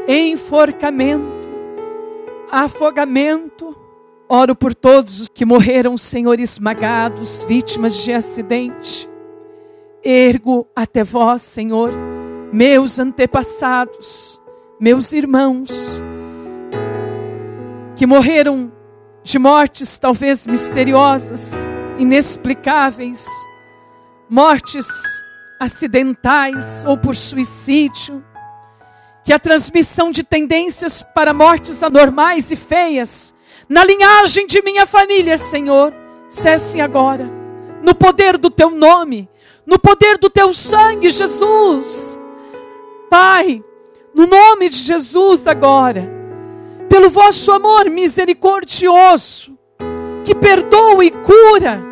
enforcamento, 0.08 1.50
afogamento. 2.50 3.78
Oro 4.30 4.56
por 4.56 4.74
todos 4.74 5.20
os 5.20 5.28
que 5.28 5.44
morreram, 5.44 5.98
Senhor, 5.98 6.40
esmagados, 6.40 7.44
vítimas 7.44 7.98
de 7.98 8.14
acidente. 8.14 9.10
Ergo 10.02 10.66
até 10.74 11.04
vós, 11.04 11.42
Senhor, 11.42 11.92
meus 12.52 13.00
antepassados, 13.00 14.42
meus 14.80 15.14
irmãos, 15.14 16.04
que 17.96 18.06
morreram 18.06 18.72
de 19.24 19.40
mortes 19.40 19.98
talvez 19.98 20.46
misteriosas, 20.46 21.54
inexplicáveis, 21.98 23.26
mortes 24.30 24.88
acidentais 25.60 26.84
ou 26.86 26.98
por 26.98 27.16
suicídio, 27.16 28.24
que 29.24 29.32
a 29.32 29.40
transmissão 29.40 30.12
de 30.12 30.24
tendências 30.24 31.02
para 31.02 31.34
mortes 31.34 31.84
anormais 31.84 32.52
e 32.52 32.56
feias 32.56 33.34
na 33.70 33.86
linhagem 33.86 34.46
de 34.46 34.62
minha 34.62 34.86
família, 34.86 35.38
Senhor, 35.38 35.94
cesse 36.28 36.82
agora, 36.82 37.32
no 37.82 37.96
poder 37.96 38.38
do 38.38 38.50
teu 38.50 38.72
nome, 38.72 39.30
no 39.66 39.80
poder 39.80 40.18
do 40.18 40.30
teu 40.30 40.54
sangue, 40.54 41.10
Jesus. 41.10 42.21
Pai, 43.12 43.62
no 44.16 44.26
nome 44.26 44.70
de 44.70 44.78
Jesus 44.78 45.46
agora, 45.46 46.10
pelo 46.88 47.10
vosso 47.10 47.52
amor 47.52 47.90
misericordioso, 47.90 49.60
que 50.24 50.34
perdoa 50.34 51.04
e 51.04 51.12
cura, 51.12 51.84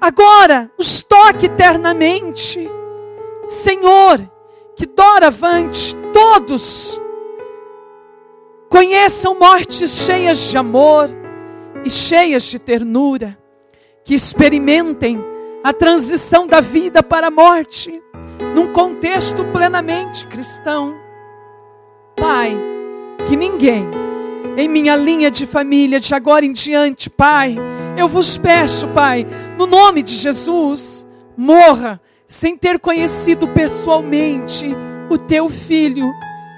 agora 0.00 0.70
os 0.78 1.02
toque 1.02 1.46
eternamente. 1.46 2.70
Senhor, 3.44 4.20
que 4.76 4.86
doravante 4.86 5.96
todos 6.12 7.02
conheçam 8.68 9.36
mortes 9.36 9.90
cheias 9.90 10.38
de 10.38 10.56
amor 10.56 11.08
e 11.84 11.90
cheias 11.90 12.44
de 12.44 12.60
ternura, 12.60 13.36
que 14.04 14.14
experimentem 14.14 15.20
a 15.64 15.72
transição 15.72 16.46
da 16.46 16.60
vida 16.60 17.02
para 17.02 17.26
a 17.26 17.32
morte, 17.32 18.00
num 18.54 18.72
contexto 18.72 19.44
plenamente 19.46 20.26
cristão. 20.26 20.94
Pai, 22.16 22.56
que 23.26 23.36
ninguém 23.36 23.88
em 24.56 24.68
minha 24.68 24.96
linha 24.96 25.30
de 25.30 25.46
família 25.46 26.00
de 26.00 26.14
agora 26.14 26.44
em 26.44 26.52
diante, 26.52 27.10
Pai, 27.10 27.56
eu 27.96 28.08
vos 28.08 28.38
peço, 28.38 28.88
Pai, 28.88 29.26
no 29.58 29.66
nome 29.66 30.02
de 30.02 30.14
Jesus, 30.14 31.06
morra 31.36 32.00
sem 32.26 32.56
ter 32.56 32.78
conhecido 32.78 33.46
pessoalmente 33.48 34.74
o 35.08 35.18
teu 35.18 35.48
filho 35.48 36.10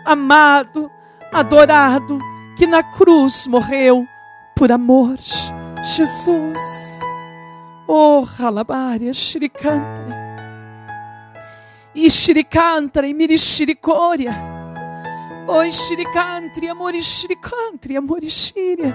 amado, 0.05 0.91
adorado, 1.33 2.19
que 2.57 2.67
na 2.67 2.83
cruz 2.83 3.47
morreu 3.47 4.07
por 4.57 4.73
amor. 4.73 5.17
Jesus. 5.95 7.01
Oh, 7.87 8.25
Halabária, 8.39 9.13
Shirikantra. 9.13 10.18
Ishirikantra 12.05 13.09
e 13.09 13.13
Mirishiricória. 13.13 14.33
Oh, 15.49 15.65
Shirikantri, 15.69 16.69
Amorishirikantri, 16.69 17.97
Amorishíria. 17.97 18.93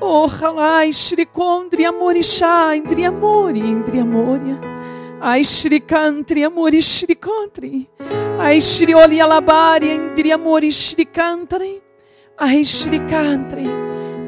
Oh, 0.00 0.26
Halai, 0.26 0.92
Shirikondri, 0.92 1.84
Amorishá, 1.84 2.74
Indri 2.74 3.04
Amori, 3.04 3.60
Indri 3.60 3.98
Amoria. 3.98 4.58
Ai, 5.20 5.42
Shirikantri, 5.44 6.42
Amorishirikantri. 6.42 7.86
Ai, 8.38 8.60
Shirioli 8.60 9.20
Alabari, 9.20 9.90
Indri 9.90 10.30
Amorishirikantri. 10.32 11.82
Ai, 12.36 12.64
Shirikantri. 12.64 13.66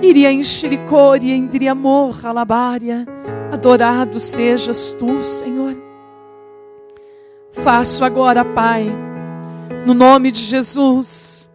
Iria 0.03 0.31
enxericori, 0.31 1.31
Indri 1.31 1.69
Amor, 1.69 2.21
Alabária. 2.23 3.07
Adorado 3.51 4.19
sejas 4.19 4.93
tu, 4.99 5.23
Senhor. 5.23 5.92
Faço 7.53 8.05
agora, 8.05 8.45
Pai, 8.45 8.91
no 9.87 9.93
nome 9.93 10.33
de 10.33 10.41
Jesus, 10.41 11.51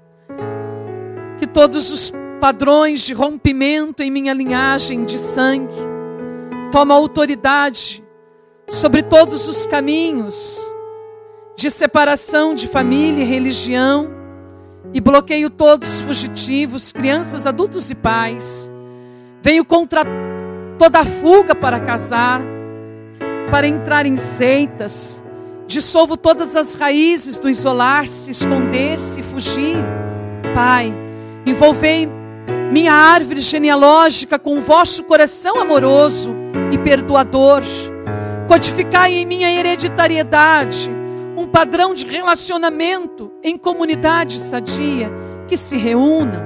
que 1.40 1.48
todos 1.48 1.92
os 1.92 2.14
padrões 2.40 3.02
de 3.02 3.14
rompimento 3.14 4.04
em 4.04 4.12
minha 4.12 4.34
linhagem 4.34 5.04
de 5.04 5.18
sangue 5.18 5.76
toma 6.72 6.94
autoridade 6.94 8.04
sobre 8.70 9.02
todos 9.02 9.48
os 9.48 9.66
caminhos 9.66 10.72
de 11.56 11.72
separação 11.72 12.54
de 12.54 12.68
família 12.68 13.24
e 13.24 13.28
religião 13.28 14.10
e 14.94 15.02
bloqueio 15.02 15.50
todos 15.50 15.96
os 15.96 16.00
fugitivos, 16.02 16.92
crianças, 16.92 17.48
adultos 17.48 17.90
e 17.90 17.96
pais. 17.96 18.72
Venho 19.42 19.66
contra 19.66 20.04
toda 20.78 21.04
fuga 21.04 21.56
para 21.56 21.80
casar, 21.80 22.40
para 23.50 23.68
entrar 23.68 24.06
em 24.06 24.16
seitas. 24.16 25.24
Dissolvo 25.68 26.16
todas 26.16 26.56
as 26.56 26.76
raízes 26.76 27.38
do 27.38 27.50
isolar-se, 27.50 28.32
esconder-se, 28.32 29.22
fugir. 29.22 29.78
Pai, 30.56 30.94
envolvei 31.46 32.10
minha 32.72 32.94
árvore 32.94 33.42
genealógica 33.42 34.40
com 34.40 34.58
o 34.58 34.62
vosso 34.62 35.04
coração 35.04 35.60
amoroso 35.60 36.34
e 36.72 36.78
perdoador. 36.78 37.64
Codificai 38.48 39.14
em 39.14 39.26
minha 39.26 39.52
hereditariedade 39.52 40.90
um 41.36 41.46
padrão 41.46 41.94
de 41.94 42.08
relacionamento 42.08 43.32
em 43.44 43.58
comunidade 43.58 44.40
sadia, 44.40 45.12
que 45.48 45.58
se 45.58 45.78
reúnam, 45.78 46.42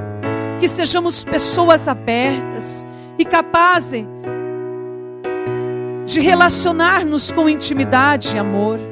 que 0.59 0.67
sejamos 0.67 1.23
pessoas 1.23 1.87
abertas 1.87 2.83
e 3.17 3.23
capazes 3.23 4.05
de 6.05 6.19
relacionar-nos 6.19 7.31
com 7.31 7.47
intimidade 7.47 8.35
e 8.35 8.39
amor. 8.39 8.90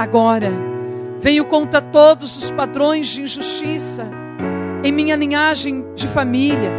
Agora, 0.00 0.50
venho 1.20 1.44
contra 1.44 1.78
todos 1.82 2.38
os 2.38 2.50
padrões 2.50 3.06
de 3.08 3.20
injustiça 3.20 4.10
em 4.82 4.90
minha 4.90 5.14
linhagem 5.14 5.92
de 5.94 6.08
família. 6.08 6.72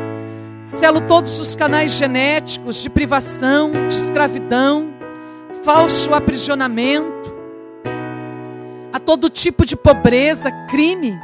Selo 0.66 1.02
todos 1.02 1.40
os 1.40 1.56
canais 1.56 1.92
genéticos 1.92 2.82
de 2.82 2.90
privação, 2.90 3.74
de 3.88 3.96
escravidão, 3.96 4.92
falso 5.64 6.16
aprisionamento, 6.16 7.32
a 8.92 8.98
todo 8.98 9.30
tipo 9.30 9.68
de 9.68 9.76
pobreza, 9.76 10.52
crime, 10.68 11.16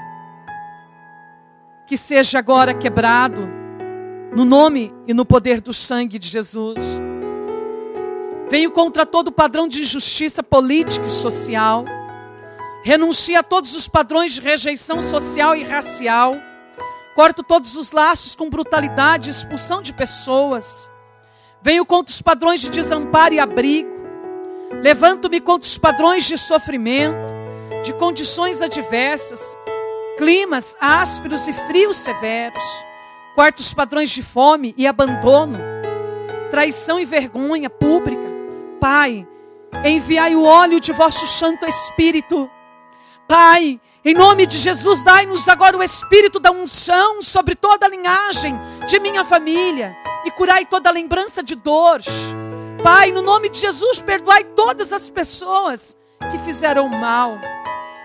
que 1.87 1.97
seja 1.97 2.37
agora 2.37 2.75
quebrado, 2.75 3.49
no 4.35 4.45
nome 4.45 4.93
e 5.07 5.15
no 5.15 5.25
poder 5.25 5.61
do 5.61 5.73
sangue 5.73 6.19
de 6.19 6.27
Jesus. 6.27 6.77
Venho 8.49 8.71
contra 8.71 9.05
todo 9.05 9.29
padrão 9.29 9.67
de 9.67 9.81
injustiça 9.81 10.41
política 10.41 11.05
e 11.05 11.11
social. 11.11 11.83
Renuncio 12.81 13.37
a 13.37 13.43
todos 13.43 13.75
os 13.75 13.89
padrões 13.89 14.33
de 14.33 14.41
rejeição 14.41 15.01
social 15.01 15.53
e 15.53 15.63
racial. 15.63 16.33
Corto 17.13 17.43
todos 17.43 17.75
os 17.75 17.91
laços 17.91 18.35
com 18.35 18.49
brutalidade 18.49 19.29
e 19.29 19.31
expulsão 19.31 19.81
de 19.81 19.91
pessoas. 19.91 20.89
Venho 21.61 21.85
contra 21.85 22.13
os 22.13 22.21
padrões 22.21 22.61
de 22.61 22.69
desamparo 22.69 23.33
e 23.33 23.39
abrigo. 23.39 23.89
Levanto-me 24.81 25.41
contra 25.41 25.67
os 25.67 25.77
padrões 25.77 26.25
de 26.25 26.37
sofrimento, 26.37 27.17
de 27.83 27.91
condições 27.93 28.61
adversas, 28.61 29.57
climas 30.17 30.77
ásperos 30.79 31.47
e 31.47 31.53
frios 31.53 31.97
severos. 31.97 32.63
Corto 33.35 33.59
os 33.59 33.73
padrões 33.73 34.09
de 34.09 34.23
fome 34.23 34.73
e 34.77 34.87
abandono, 34.87 35.59
traição 36.49 36.97
e 36.97 37.03
vergonha 37.03 37.69
pública 37.69 38.26
Pai, 38.79 39.27
enviai 39.83 40.35
o 40.35 40.43
óleo 40.43 40.79
de 40.79 40.91
vosso 40.91 41.25
Santo 41.27 41.65
Espírito. 41.65 42.49
Pai, 43.27 43.81
em 44.05 44.13
nome 44.13 44.45
de 44.45 44.57
Jesus, 44.57 45.03
dai-nos 45.03 45.49
agora 45.49 45.75
o 45.75 45.83
espírito 45.83 46.39
da 46.39 46.51
unção 46.51 47.21
sobre 47.21 47.55
toda 47.55 47.85
a 47.85 47.89
linhagem 47.89 48.57
de 48.87 48.99
minha 48.99 49.25
família 49.25 49.95
e 50.25 50.31
curai 50.31 50.65
toda 50.65 50.91
lembrança 50.91 51.43
de 51.43 51.55
dor. 51.55 52.01
Pai, 52.83 53.11
no 53.11 53.21
nome 53.21 53.49
de 53.49 53.59
Jesus, 53.59 53.99
perdoai 53.99 54.43
todas 54.43 54.93
as 54.93 55.09
pessoas 55.09 55.97
que 56.31 56.37
fizeram 56.39 56.87
mal. 56.87 57.37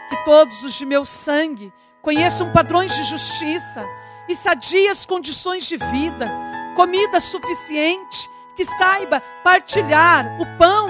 Que 0.09 0.25
todos 0.25 0.65
os 0.65 0.75
de 0.75 0.85
meu 0.85 1.05
sangue 1.05 1.73
conheçam 2.01 2.51
padrões 2.51 2.97
de 2.97 3.05
justiça 3.05 3.87
e 4.29 4.35
sadias 4.35 5.07
condições 5.07 5.67
de 5.67 5.77
vida, 5.77 6.31
comida 6.75 7.21
suficiente 7.21 8.32
que 8.57 8.65
saiba 8.65 9.23
partilhar 9.43 10.41
o 10.41 10.47
pão, 10.59 10.89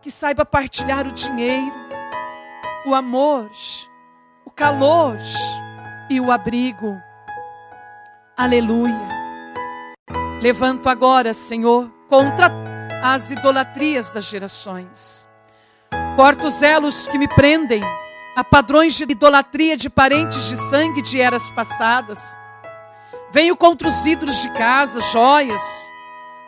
que 0.00 0.10
saiba 0.10 0.44
partilhar 0.44 1.06
o 1.06 1.12
dinheiro, 1.12 1.74
o 2.86 2.94
amor, 2.94 3.50
o 4.44 4.50
calor 4.50 5.16
e 6.10 6.20
o 6.20 6.30
abrigo. 6.30 7.00
Aleluia. 8.36 9.08
Levanto 10.40 10.88
agora, 10.88 11.32
Senhor, 11.32 11.88
contra 12.08 12.50
as 13.02 13.30
idolatrias 13.30 14.10
das 14.10 14.24
gerações. 14.24 15.26
Corto 16.16 16.46
os 16.46 16.62
elos 16.62 17.06
que 17.06 17.18
me 17.18 17.28
prendem 17.28 17.82
a 18.36 18.42
padrões 18.42 18.94
de 18.94 19.04
idolatria 19.04 19.76
de 19.76 19.88
parentes 19.88 20.48
de 20.48 20.56
sangue 20.56 21.02
de 21.02 21.20
eras 21.20 21.50
passadas. 21.50 22.36
Venho 23.32 23.56
contra 23.56 23.88
os 23.88 24.04
ídolos 24.04 24.42
de 24.42 24.50
casa, 24.50 25.00
joias, 25.00 25.90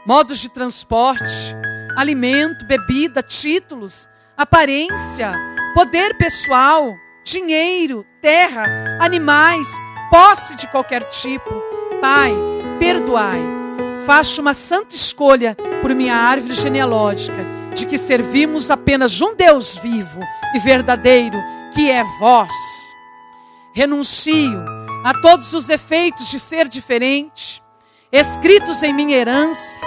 modos 0.05 0.39
de 0.39 0.51
transporte, 0.51 1.57
alimento, 1.97 2.67
bebida, 2.67 3.23
títulos, 3.23 4.07
aparência, 4.37 5.33
poder 5.73 6.15
pessoal, 6.19 6.95
dinheiro, 7.25 8.05
terra, 8.21 8.67
animais, 9.01 9.67
posse 10.11 10.57
de 10.57 10.67
qualquer 10.67 11.05
tipo. 11.05 11.51
Pai, 12.03 12.35
perdoai. 12.79 13.41
Faço 14.05 14.43
uma 14.43 14.53
santa 14.53 14.95
escolha 14.95 15.57
por 15.81 15.95
minha 15.95 16.15
árvore 16.15 16.55
genealógica, 16.55 17.47
de 17.73 17.87
que 17.87 17.97
servimos 17.97 18.71
apenas 18.71 19.23
um 19.23 19.35
Deus 19.35 19.79
vivo 19.79 20.21
e 20.55 20.59
verdadeiro, 20.59 21.39
que 21.73 21.91
é 21.91 22.05
vós. 22.21 22.53
Renuncio 23.73 24.84
a 25.05 25.13
todos 25.13 25.53
os 25.53 25.69
efeitos 25.69 26.31
de 26.31 26.41
ser 26.41 26.67
diferente, 26.67 27.63
escritos 28.11 28.83
em 28.83 28.91
minha 28.91 29.15
herança, 29.15 29.79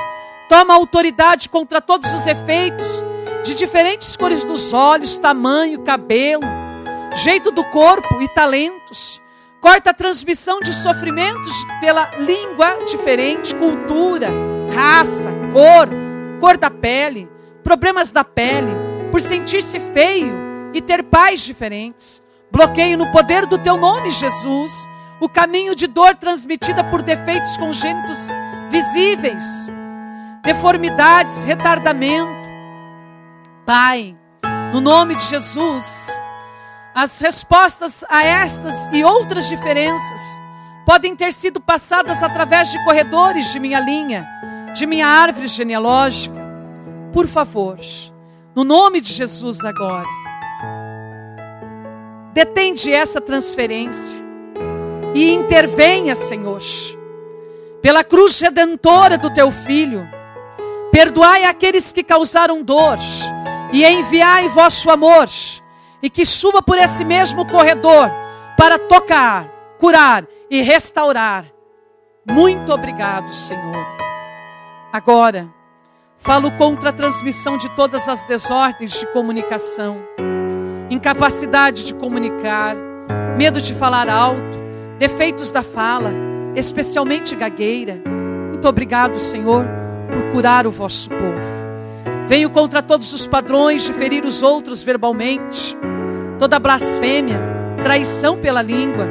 toma 0.48 0.76
autoridade 0.76 1.50
contra 1.50 1.82
todos 1.82 2.14
os 2.14 2.28
efeitos 2.28 3.04
de 3.44 3.56
diferentes 3.56 4.16
cores 4.16 4.46
dos 4.46 4.74
olhos, 4.74 5.18
tamanho, 5.18 5.82
cabelo, 5.82 6.44
jeito 7.16 7.50
do 7.50 7.64
corpo 7.66 8.22
e 8.22 8.28
talentos. 8.28 9.20
Corta 9.60 9.90
a 9.90 9.94
transmissão 9.94 10.60
de 10.60 10.72
sofrimentos 10.72 11.66
pela 11.82 12.12
língua 12.20 12.86
diferente, 12.86 13.56
cultura, 13.56 14.30
raça, 14.72 15.32
cor, 15.52 15.90
cor 16.40 16.58
da 16.58 16.70
pele, 16.70 17.28
problemas 17.64 18.12
da 18.12 18.24
pele, 18.24 18.72
por 19.10 19.20
sentir-se 19.20 19.80
feio 19.80 20.38
e 20.76 20.82
ter 20.82 21.02
pais 21.02 21.42
diferentes. 21.42 22.22
Bloqueio 22.52 23.00
no 23.00 23.12
poder 23.12 23.48
do 23.48 23.58
teu 23.58 23.78
nome, 23.78 24.12
Jesus, 24.12 24.88
o 25.20 25.28
caminho 25.28 25.76
de 25.76 25.88
dor 25.88 26.16
transmitida 26.16 26.84
por 26.84 27.02
defeitos 27.02 27.58
congênitos 27.58 28.30
visíveis, 28.70 29.70
deformidades, 30.44 31.44
retardamento. 31.44 32.48
Pai, 33.66 34.16
no 34.72 34.80
nome 34.80 35.16
de 35.16 35.24
Jesus, 35.24 36.16
as 36.94 37.20
respostas 37.20 38.04
a 38.10 38.24
estas 38.24 38.88
e 38.94 39.04
outras 39.04 39.48
diferenças 39.48 40.40
podem 40.86 41.16
ter 41.16 41.34
sido 41.34 41.60
passadas 41.60 42.24
através 42.24 42.72
de 42.72 42.84
corredores 42.86 43.52
de 43.52 43.60
minha 43.60 43.80
linha, 43.80 44.28
de 44.74 44.86
minha 44.86 45.08
árvore 45.08 45.48
genealógica. 45.48 46.38
Por 47.12 47.28
favor, 47.28 47.80
no 48.56 48.64
nome 48.64 49.02
de 49.02 49.12
Jesus 49.12 49.66
agora, 49.66 50.08
detende 52.34 52.94
essa 52.94 53.20
transferência 53.20 54.27
e 55.18 55.34
intervenha, 55.34 56.14
Senhor, 56.14 56.62
pela 57.82 58.04
cruz 58.04 58.40
redentora 58.40 59.18
do 59.18 59.34
teu 59.34 59.50
filho. 59.50 60.08
Perdoai 60.92 61.44
aqueles 61.44 61.92
que 61.92 62.04
causaram 62.04 62.62
dor 62.62 63.00
e 63.74 63.84
enviai 63.84 64.48
vosso 64.50 64.92
amor, 64.92 65.28
e 66.04 66.10
que 66.10 66.24
suba 66.24 66.62
por 66.62 66.78
esse 66.78 67.04
mesmo 67.04 67.48
corredor 67.48 68.12
para 68.56 68.78
tocar, 68.78 69.48
curar 69.80 70.24
e 70.52 70.62
restaurar. 70.62 71.46
Muito 72.30 72.72
obrigado, 72.72 73.34
Senhor. 73.34 73.88
Agora, 74.94 75.50
falo 76.20 76.52
contra 76.52 76.90
a 76.90 76.94
transmissão 76.94 77.58
de 77.58 77.70
todas 77.70 78.08
as 78.08 78.22
desordens 78.22 79.00
de 79.00 79.08
comunicação, 79.08 79.98
incapacidade 80.92 81.86
de 81.86 81.96
comunicar, 81.96 82.76
medo 83.36 83.60
de 83.60 83.74
falar 83.74 84.08
alto, 84.10 84.67
defeitos 84.98 85.52
da 85.52 85.62
fala, 85.62 86.12
especialmente 86.56 87.36
gagueira. 87.36 88.02
Muito 88.50 88.68
obrigado, 88.68 89.20
Senhor, 89.20 89.66
por 90.12 90.32
curar 90.32 90.66
o 90.66 90.72
vosso 90.72 91.10
povo. 91.10 91.68
Venho 92.28 92.50
contra 92.50 92.82
todos 92.82 93.14
os 93.14 93.26
padrões 93.26 93.84
de 93.84 93.94
ferir 93.94 94.26
os 94.26 94.44
outros 94.44 94.84
verbalmente, 94.84 95.78
toda 96.40 96.60
blasfêmia, 96.60 97.40
traição 97.82 98.38
pela 98.38 98.62
língua. 98.62 99.08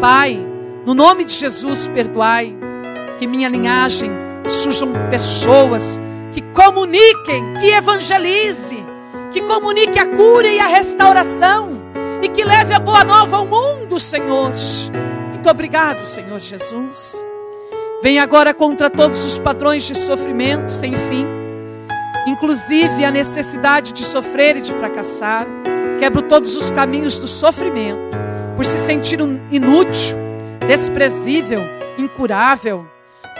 Pai, 0.00 0.44
no 0.84 0.92
nome 0.92 1.24
de 1.24 1.32
Jesus, 1.32 1.88
perdoai 1.88 2.56
que 3.18 3.26
minha 3.26 3.48
linhagem 3.48 4.10
surjam 4.48 4.92
pessoas 5.08 5.98
que 6.32 6.42
comuniquem, 6.42 7.54
que 7.60 7.68
evangelize, 7.68 8.84
que 9.32 9.40
comunique 9.42 9.98
a 9.98 10.06
cura 10.06 10.48
e 10.48 10.60
a 10.60 10.66
restauração 10.66 11.75
e 12.22 12.28
que 12.28 12.44
leve 12.44 12.74
a 12.74 12.78
boa 12.78 13.04
nova 13.04 13.36
ao 13.36 13.46
mundo, 13.46 13.98
Senhor. 13.98 14.52
Muito 15.30 15.48
obrigado, 15.48 16.04
Senhor 16.06 16.38
Jesus. 16.38 17.22
Vem 18.02 18.18
agora 18.18 18.52
contra 18.52 18.90
todos 18.90 19.24
os 19.24 19.38
padrões 19.38 19.84
de 19.84 19.94
sofrimento 19.94 20.70
sem 20.70 20.94
fim 20.94 21.36
inclusive 22.26 23.04
a 23.04 23.10
necessidade 23.10 23.92
de 23.92 24.04
sofrer 24.04 24.56
e 24.56 24.60
de 24.60 24.72
fracassar. 24.74 25.46
Quebro 25.98 26.22
todos 26.22 26.56
os 26.56 26.70
caminhos 26.70 27.18
do 27.18 27.28
sofrimento, 27.28 28.16
por 28.56 28.64
se 28.64 28.78
sentir 28.78 29.18
inútil, 29.50 30.16
desprezível, 30.66 31.62
incurável. 31.96 32.84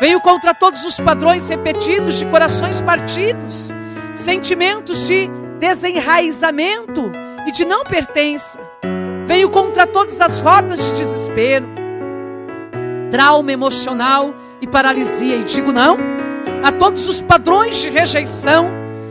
Venho 0.00 0.20
contra 0.20 0.54
todos 0.54 0.84
os 0.84 0.98
padrões 0.98 1.48
repetidos 1.48 2.18
de 2.18 2.26
corações 2.26 2.80
partidos, 2.80 3.72
sentimentos 4.14 5.06
de 5.06 5.28
desenraizamento 5.58 7.10
e 7.46 7.52
de 7.52 7.64
não 7.64 7.84
pertença. 7.84 8.58
Venho 9.26 9.48
contra 9.50 9.86
todas 9.86 10.20
as 10.20 10.40
rotas 10.40 10.84
de 10.86 10.96
desespero, 10.96 11.66
trauma 13.10 13.52
emocional 13.52 14.34
e 14.60 14.66
paralisia, 14.66 15.36
e 15.36 15.44
digo 15.44 15.72
não 15.72 16.16
a 16.62 16.72
todos 16.72 17.08
os 17.08 17.20
padrões 17.22 17.80
de 17.80 17.90
rejeição, 17.90 18.70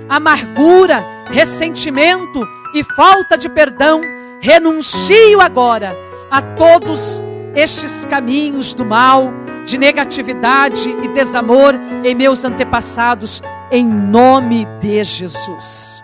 amargura, 0.09 1.05
ressentimento 1.31 2.45
e 2.73 2.83
falta 2.95 3.37
de 3.37 3.47
perdão, 3.47 4.01
renuncio 4.41 5.39
agora 5.39 5.95
a 6.29 6.41
todos 6.41 7.23
estes 7.55 8.03
caminhos 8.05 8.73
do 8.73 8.85
mal, 8.85 9.33
de 9.65 9.77
negatividade 9.77 10.89
e 11.01 11.07
desamor 11.07 11.73
em 12.03 12.13
meus 12.13 12.43
antepassados, 12.43 13.41
em 13.71 13.85
nome 13.85 14.65
de 14.81 15.03
Jesus. 15.03 16.03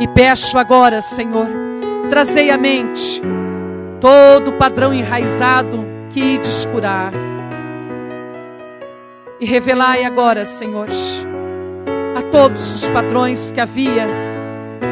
E 0.00 0.06
peço 0.08 0.58
agora, 0.58 1.00
Senhor, 1.00 1.48
trazei 2.08 2.50
à 2.50 2.56
mente 2.56 3.20
todo 4.00 4.52
padrão 4.52 4.94
enraizado 4.94 5.84
que 6.10 6.38
descurar 6.38 7.12
e 9.40 9.46
revelai 9.46 10.04
agora, 10.04 10.44
Senhor, 10.44 10.88
a 12.16 12.22
todos 12.22 12.74
os 12.74 12.88
padrões 12.88 13.52
que 13.52 13.60
havia 13.60 14.06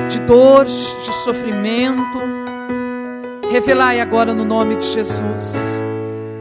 de 0.09 0.21
dor, 0.21 0.65
de 0.65 1.15
sofrimento. 1.15 2.21
Revelai 3.51 4.01
agora 4.01 4.33
no 4.33 4.45
nome 4.45 4.77
de 4.77 4.87
Jesus 4.87 5.83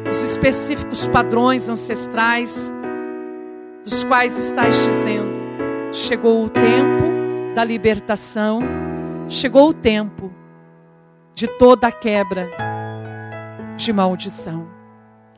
os 0.09 0.21
específicos 0.21 1.07
padrões 1.07 1.67
ancestrais 1.67 2.73
dos 3.83 4.03
quais 4.03 4.37
estáis 4.37 4.75
dizendo: 4.85 5.33
chegou 5.91 6.43
o 6.43 6.49
tempo 6.49 7.04
da 7.55 7.63
libertação, 7.63 8.59
chegou 9.29 9.69
o 9.69 9.73
tempo 9.73 10.29
de 11.33 11.47
toda 11.47 11.87
a 11.87 11.91
quebra 11.91 12.51
de 13.77 13.93
maldição. 13.93 14.67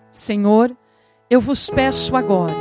Senhor, 0.09 0.75
eu 1.29 1.39
vos 1.39 1.69
peço 1.69 2.15
agora, 2.15 2.55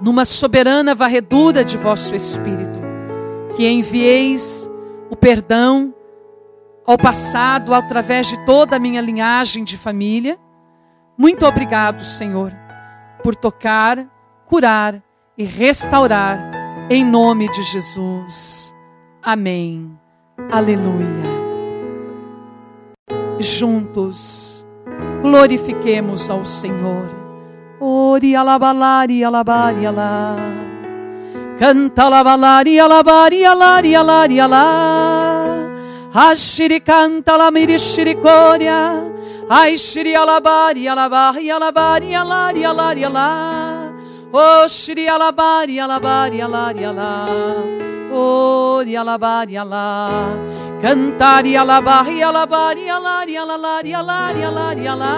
numa 0.00 0.24
soberana 0.24 0.94
varredura 0.94 1.64
de 1.64 1.76
vosso 1.76 2.14
Espírito, 2.14 2.78
que 3.56 3.68
envieis 3.68 4.70
o 5.10 5.16
perdão 5.16 5.92
ao 6.86 6.96
passado 6.96 7.74
através 7.74 8.28
de 8.28 8.44
toda 8.44 8.76
a 8.76 8.78
minha 8.78 9.00
linhagem 9.00 9.64
de 9.64 9.76
família. 9.76 10.38
Muito 11.18 11.44
obrigado, 11.44 12.04
Senhor, 12.04 12.52
por 13.24 13.34
tocar, 13.34 14.06
curar 14.44 15.02
e 15.36 15.42
restaurar, 15.42 16.55
em 16.88 17.04
nome 17.04 17.48
de 17.50 17.62
Jesus. 17.62 18.74
Amém. 19.22 19.98
Aleluia. 20.52 21.36
Juntos 23.38 24.64
glorifiquemos 25.20 26.30
ao 26.30 26.44
Senhor. 26.44 27.08
Ori 27.80 28.34
alabalari 28.34 29.24
alabari 29.24 29.86
alá. 29.86 30.36
Canta 31.58 32.04
alabalari 32.04 32.78
alabari 32.78 33.44
alari 33.44 33.94
alari 33.94 34.40
alá. 34.40 35.66
Ashiri 36.14 36.80
canta 36.80 37.36
la 37.36 37.50
mirishiricoria. 37.50 39.02
Ai 39.50 39.76
shiri 39.76 40.14
alabari 40.16 40.88
alabari 40.88 41.50
alabari 41.50 42.14
alari 42.14 42.64
alari 42.64 43.04
ala. 43.04 43.94
Oh 44.38 44.68
shiri 44.68 45.08
alabari 45.08 45.76
alabari 45.80 46.42
alari 46.46 46.84
ala. 46.84 47.10
Oh 48.12 48.84
di 48.84 48.92
alabari 48.94 49.56
ala. 49.56 50.36
Cantari 50.82 51.56
alabari 51.56 52.20
alabari 52.20 52.84
alari 52.96 53.34
alari 53.42 53.92
alari 53.94 54.42
alari 54.44 54.84
ala. 54.86 55.14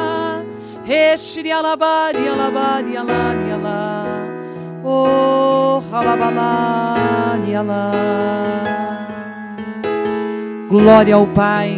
He 0.84 1.16
shiri 1.18 1.50
alabari 1.50 2.30
alabari 2.30 2.94
alari 2.94 3.50
ala. 3.56 3.80
Oh 4.84 5.82
alabalari 5.92 7.56
ala. 7.62 7.82
Glória 10.70 11.16
ao 11.16 11.26
Pai, 11.26 11.76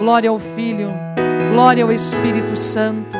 glória 0.00 0.30
ao 0.30 0.38
Filho, 0.40 0.90
glória 1.52 1.84
ao 1.84 1.92
Espírito 1.92 2.56
Santo, 2.56 3.16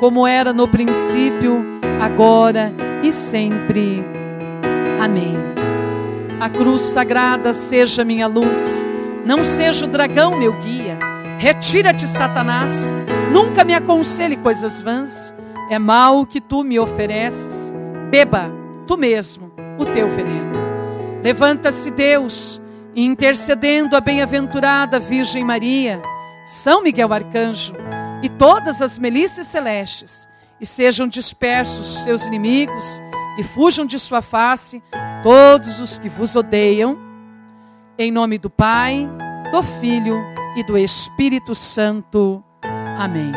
como 0.00 0.26
era 0.26 0.54
no 0.54 0.66
princípio, 0.66 1.62
agora 2.00 2.72
e 3.02 3.12
sempre. 3.12 4.02
Amém. 4.98 5.36
A 6.40 6.48
cruz 6.48 6.80
sagrada 6.80 7.52
seja 7.52 8.02
minha 8.02 8.26
luz, 8.26 8.82
não 9.26 9.44
seja 9.44 9.84
o 9.84 9.88
dragão 9.88 10.38
meu 10.38 10.54
guia. 10.54 10.98
Retira-te, 11.38 12.06
Satanás, 12.06 12.94
nunca 13.30 13.62
me 13.62 13.74
aconselhe 13.74 14.38
coisas 14.38 14.80
vãs. 14.80 15.34
É 15.70 15.78
mal 15.78 16.20
o 16.20 16.26
que 16.26 16.40
tu 16.40 16.64
me 16.64 16.78
ofereces. 16.78 17.74
Beba, 18.10 18.50
tu 18.86 18.96
mesmo, 18.96 19.52
o 19.78 19.84
teu 19.84 20.08
veneno. 20.08 20.58
Levanta-se, 21.22 21.90
Deus 21.90 22.60
intercedendo 22.96 23.94
a 23.94 24.00
bem-aventurada 24.00 24.98
Virgem 24.98 25.44
Maria, 25.44 26.02
São 26.44 26.82
Miguel 26.82 27.12
Arcanjo 27.12 27.74
e 28.22 28.28
todas 28.28 28.82
as 28.82 28.98
milícias 28.98 29.46
celestes, 29.46 30.28
e 30.60 30.66
sejam 30.66 31.08
dispersos 31.08 32.02
seus 32.02 32.26
inimigos 32.26 33.00
e 33.38 33.42
fujam 33.42 33.86
de 33.86 33.98
sua 33.98 34.20
face 34.20 34.82
todos 35.22 35.80
os 35.80 35.96
que 35.96 36.08
vos 36.08 36.36
odeiam, 36.36 36.98
em 37.98 38.12
nome 38.12 38.38
do 38.38 38.50
Pai, 38.50 39.08
do 39.50 39.62
Filho 39.62 40.18
e 40.56 40.62
do 40.62 40.76
Espírito 40.76 41.54
Santo. 41.54 42.42
Amém. 42.98 43.32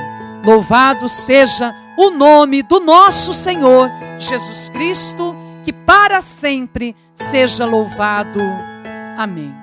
Louvado 0.45 1.07
seja 1.07 1.73
o 1.97 2.09
nome 2.09 2.61
do 2.63 2.79
nosso 2.79 3.31
Senhor 3.33 3.89
Jesus 4.17 4.67
Cristo, 4.69 5.35
que 5.63 5.71
para 5.71 6.21
sempre 6.21 6.95
seja 7.13 7.65
louvado. 7.65 8.39
Amém. 9.17 9.62